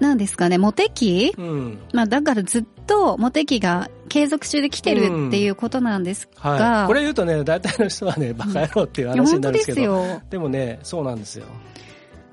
[0.00, 1.34] 何ですかね、モテ期？
[1.36, 1.78] うん。
[1.92, 6.86] まあだからずっとモテ期が継続中で来てるっていうことなんですが、はい。
[6.86, 9.76] これ言うとね、大体の人はね、バカ野郎っていう話になるんですけど。
[9.76, 10.22] すよ。
[10.30, 11.44] でもね、そうなんですよ。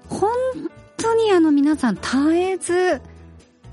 [0.08, 0.30] 本
[0.98, 3.02] 当にあの皆さん絶えず、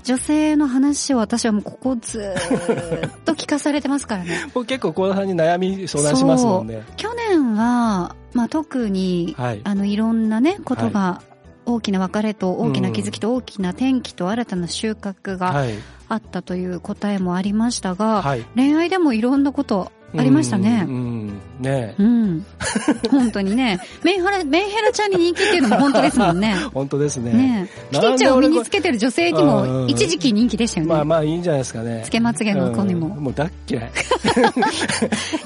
[0.03, 4.45] 女性の話を私はもうここずーっと聞かされてますからね。
[4.53, 6.83] 僕結構小田さんに悩み相談しますもんね。
[6.97, 9.61] 去年は、まあ特に、はい。
[9.63, 11.21] あのいろんなね、ことが、
[11.65, 15.75] 大きな別れと大きな気づきと大きな転機と新たな収穫がはい。
[16.11, 18.43] あったという答えもありましたが、はい。
[18.55, 20.95] 恋愛でもいろんなことありましたねうん。
[20.95, 21.39] うん。
[21.59, 22.45] ねうん。
[23.11, 23.79] 本当にね。
[24.03, 26.55] メンヘラ、メンヘラちゃんに人気っていうのも本当ですもんね。
[26.73, 27.33] 本当ですね。
[27.33, 27.93] ねえ。
[27.95, 30.93] キティちゃんを身につけてる女性にも一時期人気でしたよね。
[30.93, 32.01] まあまあいいんじゃないですかね。
[32.05, 33.09] つけまつげの子にうんも。
[33.09, 33.91] もう大っ嫌い。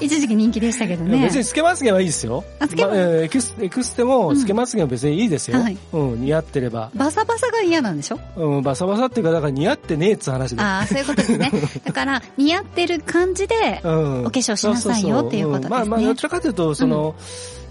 [0.00, 1.38] 一時期人気でしたけどね別。
[1.38, 2.44] につけまつげはいいですよ。
[2.60, 5.60] あつけまエクスエクステもつけまつげも別にいいですよ。
[5.60, 6.90] はいうん、似合ってれば。
[6.94, 8.18] バサバサが嫌なんでしょ？
[8.36, 10.62] うん、バサバサっていうか、だから似合ってねえっつう話で。
[10.62, 11.50] ああ、そういうことですね。
[11.84, 17.14] だから、似合ってる感じで、うんお化粧しなさいよっていうことですねどちらかというと、その、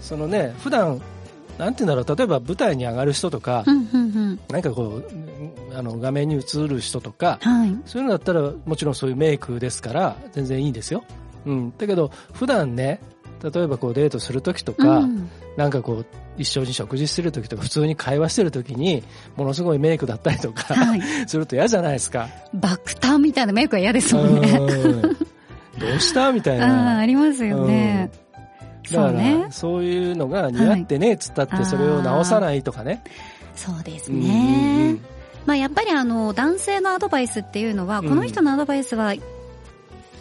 [0.00, 1.00] そのね、普段、
[1.58, 4.40] なんて言うんだろう、例えば舞台に上がる人とか、うんうんうん。
[4.50, 7.76] なんかこう、あの、画面に映る人とか、はい。
[7.86, 11.04] そういうのだったら、もちろんそういうメイクですから、全然いいんですよ。
[11.46, 11.72] うん。
[11.78, 13.00] だけど、普段ね、
[13.42, 19.04] 例えばこうデートするときとか、うんなんかこう、一緒に食事してるときとか、普通に会話してるときに、
[19.36, 22.28] ものすごいメイクだったりとか、はい すると嫌じゃないですか。
[22.52, 24.50] 爆誕みたいなメイクは嫌ですもんね。
[24.58, 25.08] うんど
[25.96, 26.32] うした？
[26.32, 26.98] みたいああ、な。
[26.98, 28.10] ありますよね。
[28.92, 29.46] だから、そうね。
[29.50, 31.66] そういうのが似合ってね、つったって、はい。
[31.66, 33.02] それを直さないとかね。
[33.54, 34.92] そうですね。
[34.92, 35.00] ん。
[35.46, 38.08] まあやっぱりあの、男性のアドバイスっていうのは、うん。
[38.08, 39.20] この人のアドバイスは、い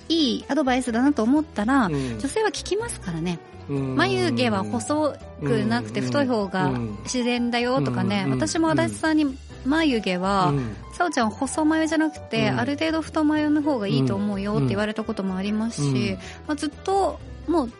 [0.10, 2.19] いアドバイスだなと思ったら、うん。
[2.19, 3.39] 女性は聞きますからね。
[3.69, 3.95] うん。
[3.95, 6.06] 眉毛は細くなくてうん。
[6.08, 6.97] 太い方がうん。
[7.04, 8.26] 自然だよとかね。
[8.28, 8.32] うん。
[8.32, 10.76] 私も足立さんに眉毛は、うん。
[10.93, 12.60] さおちゃん細眉じゃなくて、うん。
[12.60, 16.17] ある程度太眉の方がいいと思うよって言われたこともありますし、うん。
[16.47, 17.71] まあ、ずっともう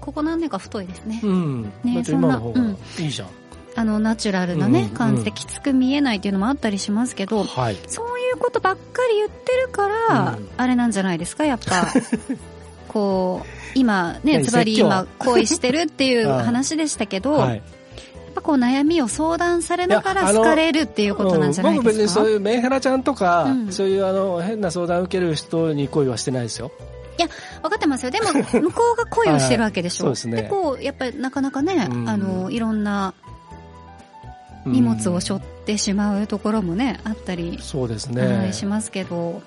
[0.00, 1.20] ここ何年か太いですね。
[1.22, 1.72] うん。
[1.84, 2.40] ねそんな
[2.98, 3.28] いいじゃん。
[3.76, 7.76] あのナチュラルなね、うん感じできつく見えないっていうのもあったりしますけど、はい。
[7.86, 11.86] そういうことばっかり言ってるから、うんあれなんじゃないですか、やっぱ。
[12.88, 14.86] こう、今ね、何ズバリ説教？
[14.88, 17.56] 今恋してるっていう はい話でしたけど、はい。
[17.56, 17.62] やっ
[18.34, 22.20] ぱこう悩みを相談されながら好かれるっていうことなんじゃないうん僕別ですか。
[22.20, 26.72] にそういうメンヘラちゃんとか、うんそういうあの変な相談を受ける人に恋はしてないですよ。
[27.26, 28.10] 分かってますよ。
[28.10, 30.06] でも、 向こうが恋をしてるわけでしょ。
[30.06, 33.14] はいそうですねこう、やっぱりなかなかね、うんあの、いろんな
[34.66, 38.52] うん荷物を背負ってしまうところもね、あったり、そうですはねい、。
[38.52, 39.40] しますけど、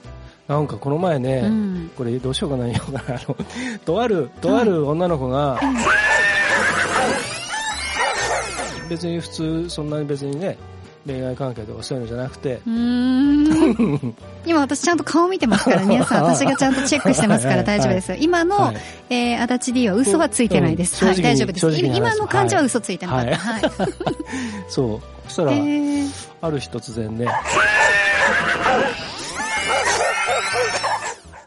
[0.47, 1.91] なんかこの前ね、うん。
[1.95, 3.17] これどうしようかな、言おうかな。
[3.17, 3.37] あの、
[3.85, 5.59] とある、とある女の子が、
[8.89, 10.57] 別に普通、そんなに別にね、
[11.05, 18.17] 恋愛関係とかそういうのじゃなくて、うーん 今私ちゃんと顔見てますから、皆さん私がちゃんとチェックしてますから大丈夫ですよ。
[18.19, 18.77] 今の、はい
[19.09, 21.03] えー、足立 D は嘘はついてないです。
[21.03, 21.67] はい、大丈夫です。
[21.85, 23.35] 今の感じは嘘ついてなかった。
[23.37, 23.61] はい。
[24.69, 25.01] そう。
[25.27, 26.09] そしたら、へー
[26.41, 27.27] ある日突然ね、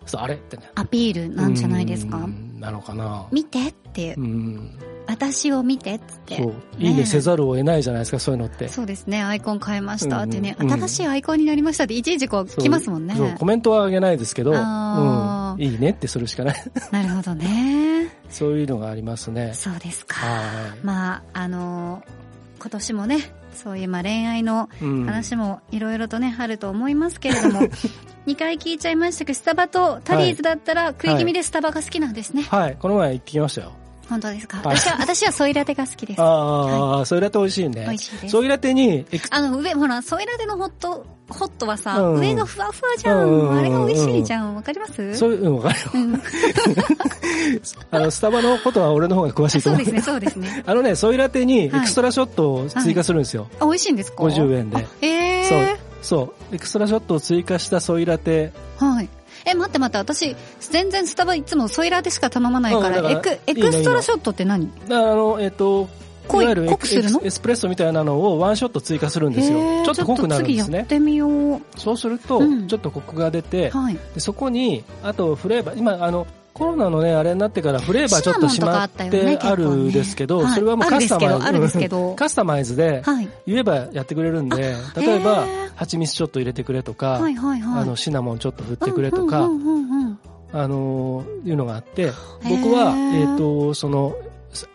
[0.07, 0.71] そうあれってね。
[0.75, 2.17] アピールなんじゃないですか？
[2.19, 2.21] う。
[2.29, 3.27] んなのかな。
[3.33, 4.79] 見てってう、ん。
[5.07, 6.37] 私を見てっつって。
[6.37, 6.55] そう。
[6.79, 8.69] いいねせざるを得ないじゃないですか、そういうのって。
[8.69, 13.37] そうですね、アイコン変えましたってね、うん新しいアイコンになりましたっていちいちこう来ますもんね。
[13.39, 16.65] コメントはあげないですけど、うんいいねってするしかない。
[16.91, 18.09] なるほどね。
[18.31, 19.53] そういうのがありますね。
[19.55, 20.17] そうですか。
[20.27, 20.43] は
[20.75, 20.79] い。
[20.83, 22.25] まあ、あのー
[22.61, 23.19] 今年もね、
[23.53, 27.61] そういうまあ恋愛のうん話もいろいろとね、あると思いますけれども、
[28.27, 32.45] 2回聞いちゃいましたけど、スタバとタリーズだったら食い気味でスタバが好きなんですね。
[32.45, 32.77] はい。
[32.81, 33.73] この前行ってきましたよ。
[34.09, 36.21] 本当ですか、はい私は、私はソイラテが好きです。
[36.21, 37.83] あああ、ソイラテ美味しいね。
[37.83, 43.29] 美味しいですソイラテにエクの、上、ほら、ソイラテのホット、ホットはさ、うん上がふわふわじゃん。
[43.29, 44.55] うんあれが美味しいじゃん。
[44.55, 45.17] わかります？
[45.17, 45.91] そういう、うん、わかるよ。
[45.95, 46.23] うん
[47.91, 49.85] あの、スタバのことは俺の方が詳しいと思う。
[49.85, 50.63] そうですね、そうですね。
[50.67, 53.49] あのね、ソイラテにエクストラショットを追加するんですよ。
[53.61, 55.77] あ、美味しいんですか？50円であえそうえ。
[56.03, 56.55] そう。
[56.55, 58.53] エクストラショットを追加したソイラテ。
[58.79, 59.09] はい。
[59.47, 64.71] え、待って待って、私、全然スタバいつもソイラテしか頼まないから、エク、エクストラショットって何？
[64.89, 65.89] だからあの、えっ、と、
[66.29, 67.21] 濃いいわゆるエ濃くするの？
[67.23, 69.85] エスプレッソみたいなのをワンショット追加するんですよ。
[69.85, 70.63] ちょっと濃くなるんですね。
[70.63, 71.61] ちょっと次やってみよう。
[71.77, 73.99] そうすると、うんちょっとコクが出て、はい。
[74.15, 81.91] でそこに、あとフレーバー、今、あの、コロナのね、あれになってからフレーバーちょっとしまってあるんですけど、それはもうカスタマイズ。
[82.17, 83.29] カスタマイズで、はい。
[83.45, 87.17] 言えばやってくれるんで、あ例えば蜂蜜ちょっと入れてくれとか。
[87.17, 92.13] あの、シナモンちょっと振ってくれとか、あのーいうのがあって、
[92.49, 94.15] 僕は、えっ、と、その、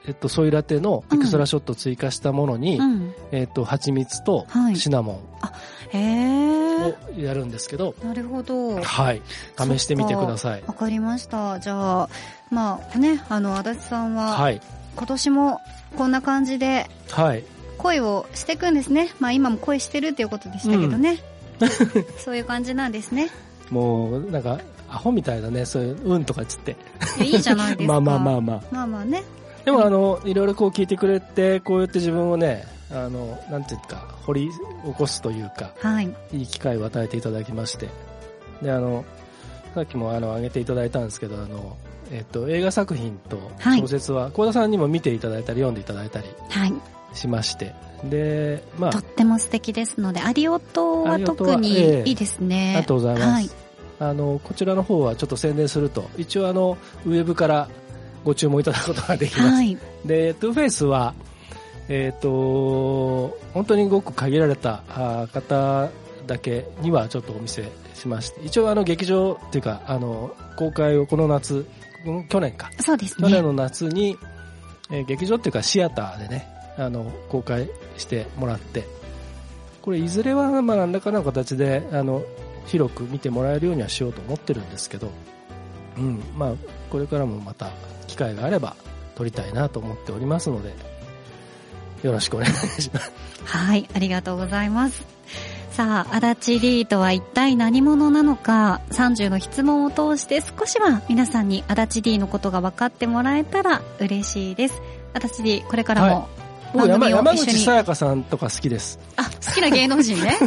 [0.05, 3.13] えっと、ソイラテのエクストラショットを追加したものに、うん。
[3.31, 5.19] えっと、蜂蜜とはいシナモへン
[5.93, 7.21] をえ。
[7.21, 8.75] やるんですけど、なるほど。
[8.75, 9.21] わはい。
[9.57, 10.61] 試してみてください。
[10.61, 11.59] かりました。
[11.59, 12.09] じゃあ、
[12.49, 14.61] まあね、あの、足立さんは、はい。
[14.95, 15.61] 今年も
[15.97, 17.43] こんな感じではい。
[17.77, 19.09] 恋をしていくんですね。
[19.19, 21.19] まあ今も恋してるっていうことでしたけどね。
[22.17, 23.29] そういう感じなんですね。
[23.69, 24.59] もう、なんか、
[24.89, 26.75] アホみたいだね、そういう、うんとかっつって。
[27.21, 27.93] いいじゃないですか。
[27.93, 28.61] まあまあまあまあ。
[28.71, 29.23] まあまあね。
[29.65, 36.13] でもあの、いろいろこう聞いてくれて、こうやって自分をね、あの、なんていうか、掘り起こすというか、はい。
[36.33, 37.89] いい機会を与えていただきまして。
[38.61, 39.05] で、あの、
[39.75, 41.77] さっきもあの、挙げていただいたんですけど、あの、
[42.11, 46.73] えっと、映画作品とはい小説は、幸田さんにも見ていただいたり、読んでいただいたりはい。
[47.13, 47.73] しまして。
[48.03, 52.69] で、まあ、とっても素敵ですので、アリオトは特にええいいですね。
[52.69, 53.25] ありがとうございます。
[53.31, 53.49] はい。
[53.99, 57.67] あの、こちらの方はちょっと宣伝すると、一応あの、ウェブから
[58.23, 59.55] ご注文いただくことができます。
[59.55, 59.77] はい。
[60.05, 61.13] で、トゥーフェイスは、
[61.89, 65.89] えっ、と、本当にごく限られたあ方
[66.27, 71.65] だけにはちょっとお見せしまして、一応あの劇場っていうか、あの、公開をこの夏、
[72.29, 73.41] 去年か、そうです去年ね。
[73.41, 74.17] の夏に、
[74.91, 78.85] えー劇場っていうかシアターでね、あの、公開してもらって、
[79.81, 82.23] これいずれは、まあ、何らかの形で、あの、
[82.67, 85.11] 広く見てもらえるようにはしようと思ってるんですけど、
[85.97, 86.53] うん、まあ、
[86.91, 87.71] これからもまた
[88.07, 88.75] 機会があれば
[89.15, 90.73] 撮りたいなと思っておりますので、
[92.03, 93.11] よろしくお願いします。
[93.45, 95.05] はい、ありがとうございます。
[95.71, 104.81] さあ、足立 D とは一体何者なのか、30の質問を通して少しは皆さんに足立 D のことが分かってもらえたら嬉しいです。
[105.13, 106.27] 足立 D、これからも
[106.73, 108.99] 僕山番組を山口さやかさんとか好きです。
[109.15, 110.37] あ、好きな芸能人ね。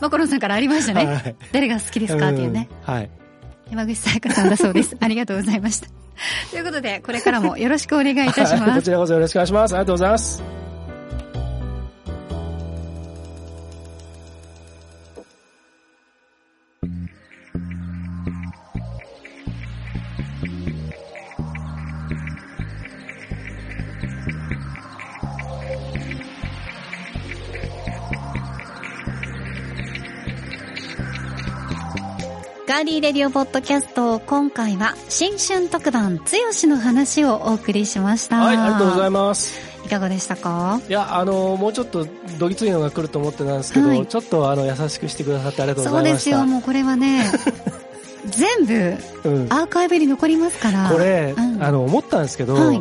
[0.00, 1.06] マコロンさんからありましたね。
[1.06, 2.68] はい誰が好きですかっていうね。
[2.86, 3.10] うんはい。
[3.70, 4.96] 山口さやかさんだそうです。
[5.00, 5.88] ありがとうございました。
[6.50, 8.74] ということで、これからもよろしくお願いいたしはいます。
[8.76, 9.72] こちらこそよろしくお願いします。
[9.72, 10.61] ありがとうございます。
[32.72, 38.38] ガーリーレディオポッドキャスト、今回は新春特番、つよしの話をお送りしました。
[38.38, 39.52] はい、ありがとうございまます。
[39.52, 39.84] す。
[39.84, 40.80] いかがでしたか？
[40.88, 42.06] いや、あの、もうちょっと
[42.38, 46.30] どぎついのが来ると思ってたんですけど、はいちょっとあの、優しくしてくださってありがとうそございました。
[46.30, 47.30] うですよ、もうこれはね、
[48.24, 49.52] 全部うん。
[49.52, 50.88] アーカイブに残りますから。
[50.90, 52.80] これ、うんあの、思ったんですけど、はい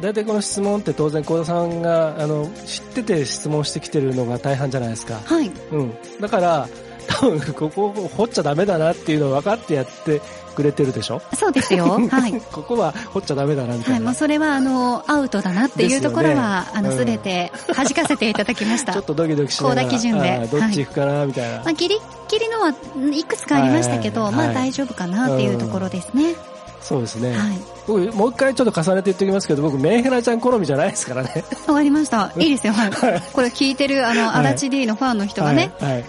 [0.00, 5.20] 大体この質問って当然、幸田さんが、あの、知ってて質問してきてるのが大半じゃないですか。
[5.22, 5.50] はい。
[5.72, 5.94] うん。
[6.22, 6.68] だから、
[7.10, 10.20] 多分、ここを掘っちゃダメだなっていうのを分かってやって
[10.54, 11.20] くれてるでしょ？
[11.34, 11.86] そうですよ。
[12.10, 12.40] はい。
[12.52, 14.06] ここは掘っちゃダメだなみたはいい、な。
[14.06, 18.92] もうそれはあの、アウトだなっていうところは、あの、ですべて弾かせていただきました。
[18.94, 19.82] ちょっとドキドキしながら。
[19.82, 21.56] 高田基準でどっち行くかな、みたいな。
[21.58, 21.96] まあ、ギリ
[22.28, 22.72] ギリのは
[23.12, 26.34] いくつかありましたけど、はいまあ大丈夫かなっていうところですね。
[26.80, 27.36] そうですね。
[27.36, 27.58] はい。
[27.86, 31.44] 僕、もう一回ちょっと重ねて言っておきますけど、僕、メンヘラちゃん好みじゃないですからね。
[31.66, 32.32] わかりました。
[32.38, 32.72] いいですよ。
[32.72, 32.90] はい。
[33.32, 35.92] これ聞いてる、あの、はい足立 D のファンの人がね、はい。
[35.92, 36.04] はい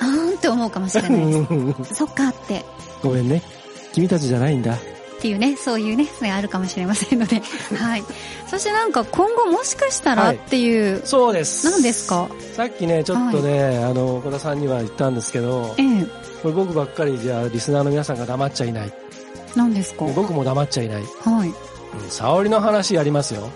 [0.00, 1.94] あーんって思うかもしれないです。
[1.94, 2.64] そっかって。
[3.02, 3.42] ごめんね。
[3.92, 4.74] 君たちじゃないんだ。
[4.74, 4.78] っ
[5.18, 7.40] ていうね、そういうね、あるかもしれませんので。
[7.74, 8.04] はい。
[8.50, 11.64] そしてなんか今後もしかしたらはいっていう、そうです。
[11.70, 12.28] 何ですか？
[12.54, 16.04] さっきね、ちょっとね、あの、小田さんには言ったんですけどえ、え、
[16.42, 18.92] これ僕ばっかりじゃ、リスナーの皆さんが黙っちゃいない。
[19.54, 20.04] 何ですか？
[20.14, 21.02] 僕も黙っちゃいない。
[21.24, 21.48] はい。
[21.48, 21.54] うん
[22.10, 23.48] 沙織の話やりますよ。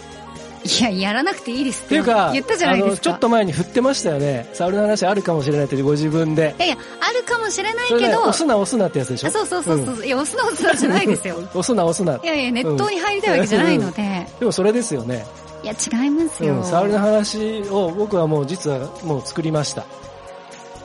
[0.63, 3.03] いや、やらなくていいですっっていうか、言ったじゃないですか。
[3.03, 4.47] ちょっと前に振ってましたよね。
[4.53, 6.55] 沙織の話あるかもしれないってご自分で。
[6.59, 9.29] いやいや、あるかもしれないけど、押すな押すなってやつでしょ？
[9.29, 11.37] あそうそうそうそう、いや、押すな押すなじゃないですよ。
[11.39, 12.23] 押すな押すな。
[12.23, 15.27] いやいや、熱湯に入りたいわけじゃないので、でもそれですよね。
[15.63, 16.55] いや、違いますよ。
[16.57, 19.85] うん、沙織の話を僕はもう実はもう作りました。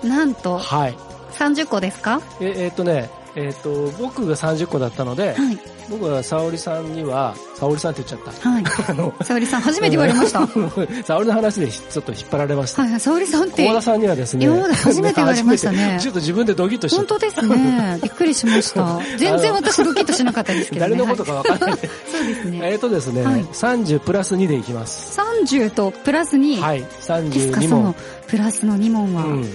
[0.04, 0.98] なんと、はい。
[1.38, 2.22] 30個ですか？
[2.40, 5.58] え、えーっとね、えーっと、僕が30個だったので、はい。
[5.90, 8.64] 僕は沙織さんには、沙織さんって言っちゃっはい。
[8.64, 8.72] た。
[8.92, 10.40] あの、沙織さん、初めて言われました。
[10.40, 10.48] は
[11.06, 12.86] 沙織の話でちょっと引っ張られました。
[12.86, 18.00] い、沙織さんって小、田さんにはですね、今まで初めて言われましたねちょっと自分でドキッとし本当ですね。
[18.02, 19.00] びっくりしました。
[19.18, 20.96] 全然私ドキッとしなかったですけどね。
[20.96, 21.70] 誰のことかわかんない。
[21.72, 22.60] はいそうですね。
[22.64, 25.20] えーっとですね、はい30プラス2でいきます。
[25.20, 26.60] 30とプラス2。
[26.62, 27.96] はい、ですか、32問
[28.28, 29.26] プラスの2問は。
[29.26, 29.50] うん。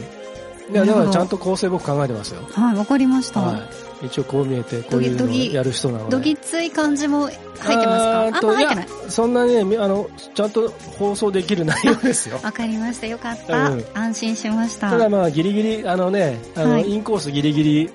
[0.70, 2.42] いや、だからちゃんと構成僕考えてますよ。
[2.52, 3.40] はい、わかりました。
[3.40, 3.58] は
[4.02, 4.06] い。
[4.06, 6.10] 一応こう見えて、こういうのをやる人なので。
[6.12, 8.20] どぎつい感じも入ってますか？
[8.26, 8.86] あんま入ってない。
[8.86, 12.40] や、そんなにね、みあの、ちゃんと放送できる内容ですよ。
[12.44, 13.06] わかりました。
[13.06, 13.70] よかった。
[13.70, 14.90] うん安心しました。
[14.90, 17.90] ただまあ、ギリギリ、あのね、あの、はいインコースギリギリっ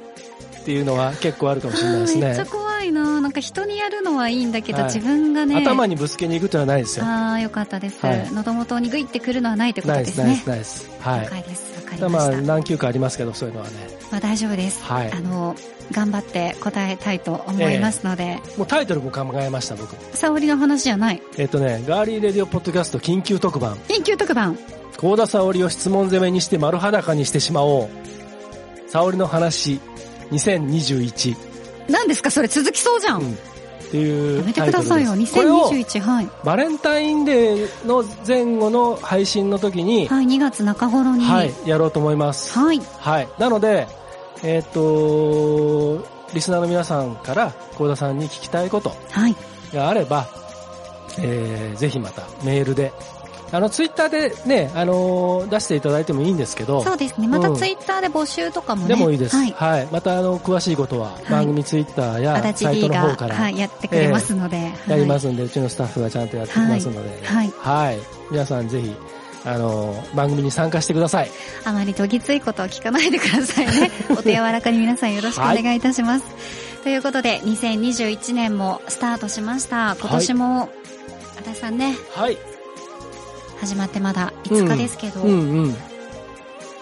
[0.66, 2.50] ていうのは結構あるかもしれないですあーめっちゃね。
[2.52, 5.56] 怖いななんか人にやるのはいいんだけど、はい自分がね。
[5.58, 7.06] 頭にぶつけに行くというのはないですよ。
[7.06, 7.98] ああ、よかったです。
[8.06, 10.48] はい喉元にグイってくるのはないってことです、ないです、。
[10.48, 10.90] ないです。
[11.00, 11.22] はい。
[11.22, 11.75] 了解です。
[12.02, 12.38] まあ、ました。
[12.38, 13.74] ま何球かありますけど、そういうのはね。
[14.12, 14.84] あ大丈夫です。
[14.84, 15.56] はいあの、
[15.92, 19.96] 頑張って答えたいと思いますので、もうタイトルも考えました、僕。
[20.16, 21.22] 沙織の話じゃない。
[21.38, 23.76] えっとね、ガーリーレディオポッドキャスト緊急特番。
[23.88, 24.58] 緊急特番。
[24.98, 27.90] 高田沙織を質問攻めにして丸裸にしてしまおう。
[28.90, 29.80] 沙織の話
[30.32, 31.36] 2021。
[31.90, 33.22] 何ですかそれ続きそうじゃん。
[33.22, 33.38] うん
[33.88, 34.62] っていうやめて。
[34.62, 35.12] くださいよ。
[35.34, 36.30] これを2021、はい。
[36.44, 41.26] バレンタインデーの前後の配信の時に、はい、2月中頃に。
[41.26, 42.58] はい、やろうと思います。
[42.58, 42.82] はい。
[43.00, 43.28] はい。
[43.38, 43.88] なので、
[44.44, 49.36] えっ、と、リスナーの皆さんから、高田さんに聞きたいことはい。
[49.74, 50.28] があれば、
[51.20, 52.92] えー、ぜひまたメールで、
[53.52, 57.28] あの、ツイッターでね、あのー出していただいてもいいんですけど、そうですね。
[57.28, 58.90] またうんツイッターで募集とかもね。
[58.90, 59.36] でもいいです。
[59.36, 59.88] ははいい。。
[59.92, 64.74] また、あの、詳しいことは、い番組ツイッターや足立サイトの方から、はい、やってくれますので。。
[64.88, 68.00] やりますすんで、うちのスタッフがちゃんとやってきますので、はいはい。
[68.32, 68.96] 皆さんぜひ、
[69.46, 71.32] あの、番組に参加してください。
[71.64, 73.92] あまりどぎついことは聞かないでくださいね。
[74.10, 76.26] お手柔らかに皆さんよろしくお願いいたします。
[76.84, 79.96] ということで、2021年もスタートしました。
[80.00, 80.70] 今年も、
[81.40, 82.38] 足立さんね、はい。
[83.60, 85.76] 始まってまだ5日ですけど、うんうん。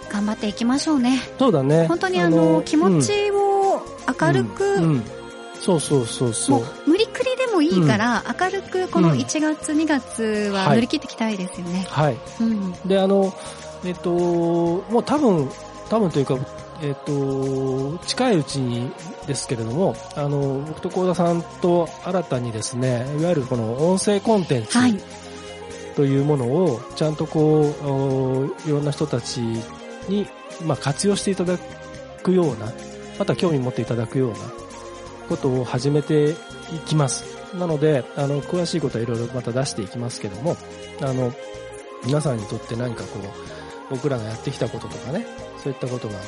[0.09, 1.19] 頑張っていきましょうね。
[1.39, 1.87] そうだね。
[1.87, 3.81] 本当にあの、気持ちを
[4.21, 5.03] 明るく、うんうん
[5.63, 6.65] そうそうそうそうも。
[6.87, 11.85] う無理くりでもいいから、明るくこの1月、2月は乗り切っていきたいですよね。
[11.89, 12.17] はい。
[12.41, 12.73] うん。
[12.85, 13.33] で、あの、
[13.85, 15.49] えっと、もう多分、
[15.89, 16.37] 多分というか、
[16.81, 18.91] えっと、近いうちに
[19.25, 24.99] ですけれども、あの、僕と幸田さんと新たにですね、いわゆるこの音声コンテンツはい。
[25.95, 27.61] というものを、ちゃんとこ
[28.65, 29.37] う、いろんな人たち
[30.07, 30.27] に、
[30.65, 31.57] まあ、活用していただ
[32.21, 32.71] くような、
[33.19, 34.37] また興味持っていただくような
[35.29, 36.35] ことを始めてい
[36.85, 37.25] きます。
[37.55, 40.57] なので、あの、詳しいことはいろいろまた出していきますけども、
[41.01, 41.33] あの、
[42.05, 43.23] 皆さんにとって何かこう、
[43.91, 45.25] 僕らがやってきたこととかね、
[45.63, 46.19] そういったことがこ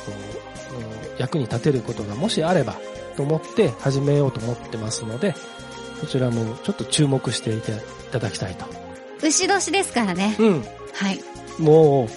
[1.18, 2.76] う、役に立てることがもしあれば
[3.16, 5.34] と思って始めようと思ってますので、
[6.00, 7.60] こちらもちょっと注目してい
[8.12, 8.85] ただきたいと。
[9.22, 10.36] 牛年ですからね。
[10.38, 10.64] うん。
[10.92, 11.20] はい。
[11.58, 12.08] も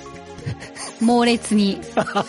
[1.01, 1.79] 猛烈に、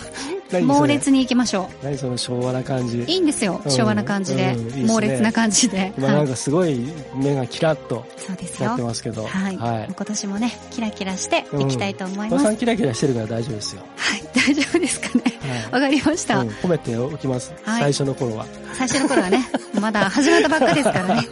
[0.63, 3.05] 猛烈に行きましょ何その昭和な感じう。。
[3.05, 3.61] いいんですよ。
[3.65, 4.57] うん昭和な感じで。
[4.87, 5.93] 猛烈な感じで。
[5.97, 6.29] 今なんはい。
[6.29, 6.81] かすごい
[7.15, 8.83] 目がキラッとそうですよやって。
[8.83, 9.25] ますけど。
[9.27, 9.57] はい。
[9.57, 9.87] はい。
[9.95, 12.45] 今年もね、キラキラしていきたいと思います。
[12.45, 13.83] さんキラキラしてるから大丈夫ですよ。
[14.35, 15.25] 大丈夫ですかね。
[15.71, 16.39] はわかりました。
[16.39, 17.53] うん褒めておきます。
[17.65, 18.47] はい最初の頃は。
[18.75, 19.49] 最初の頃はね、
[19.81, 21.29] まだ始まったばっかですからね。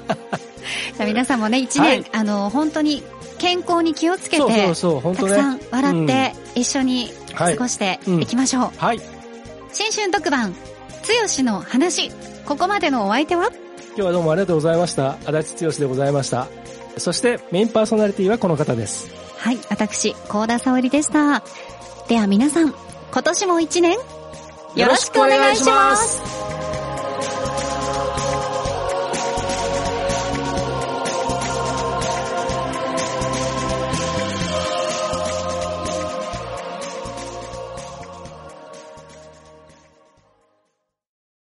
[0.97, 3.03] じゃあ皆さんもね、一年、はいあの、本当に
[3.39, 5.17] 健康に気をつけて、そうそうそう、ね。
[5.17, 8.71] たくさん笑って、一緒にはい過ごしていきましょう。
[8.77, 9.01] はい。
[9.73, 10.55] 新春特番、
[11.03, 12.11] つよしの話。
[12.45, 13.51] ここまでのお相手は？
[13.89, 15.17] 今日はどうもありがとうございました。
[15.27, 16.47] 足立剛でございました。
[16.97, 19.09] そしてメインパーソナリティはこの方です。
[19.37, 21.43] はい、私、高田沙織でした。
[22.09, 22.75] では皆さん、
[23.13, 23.97] 今年も一年、
[24.75, 26.58] よろしくお願いします。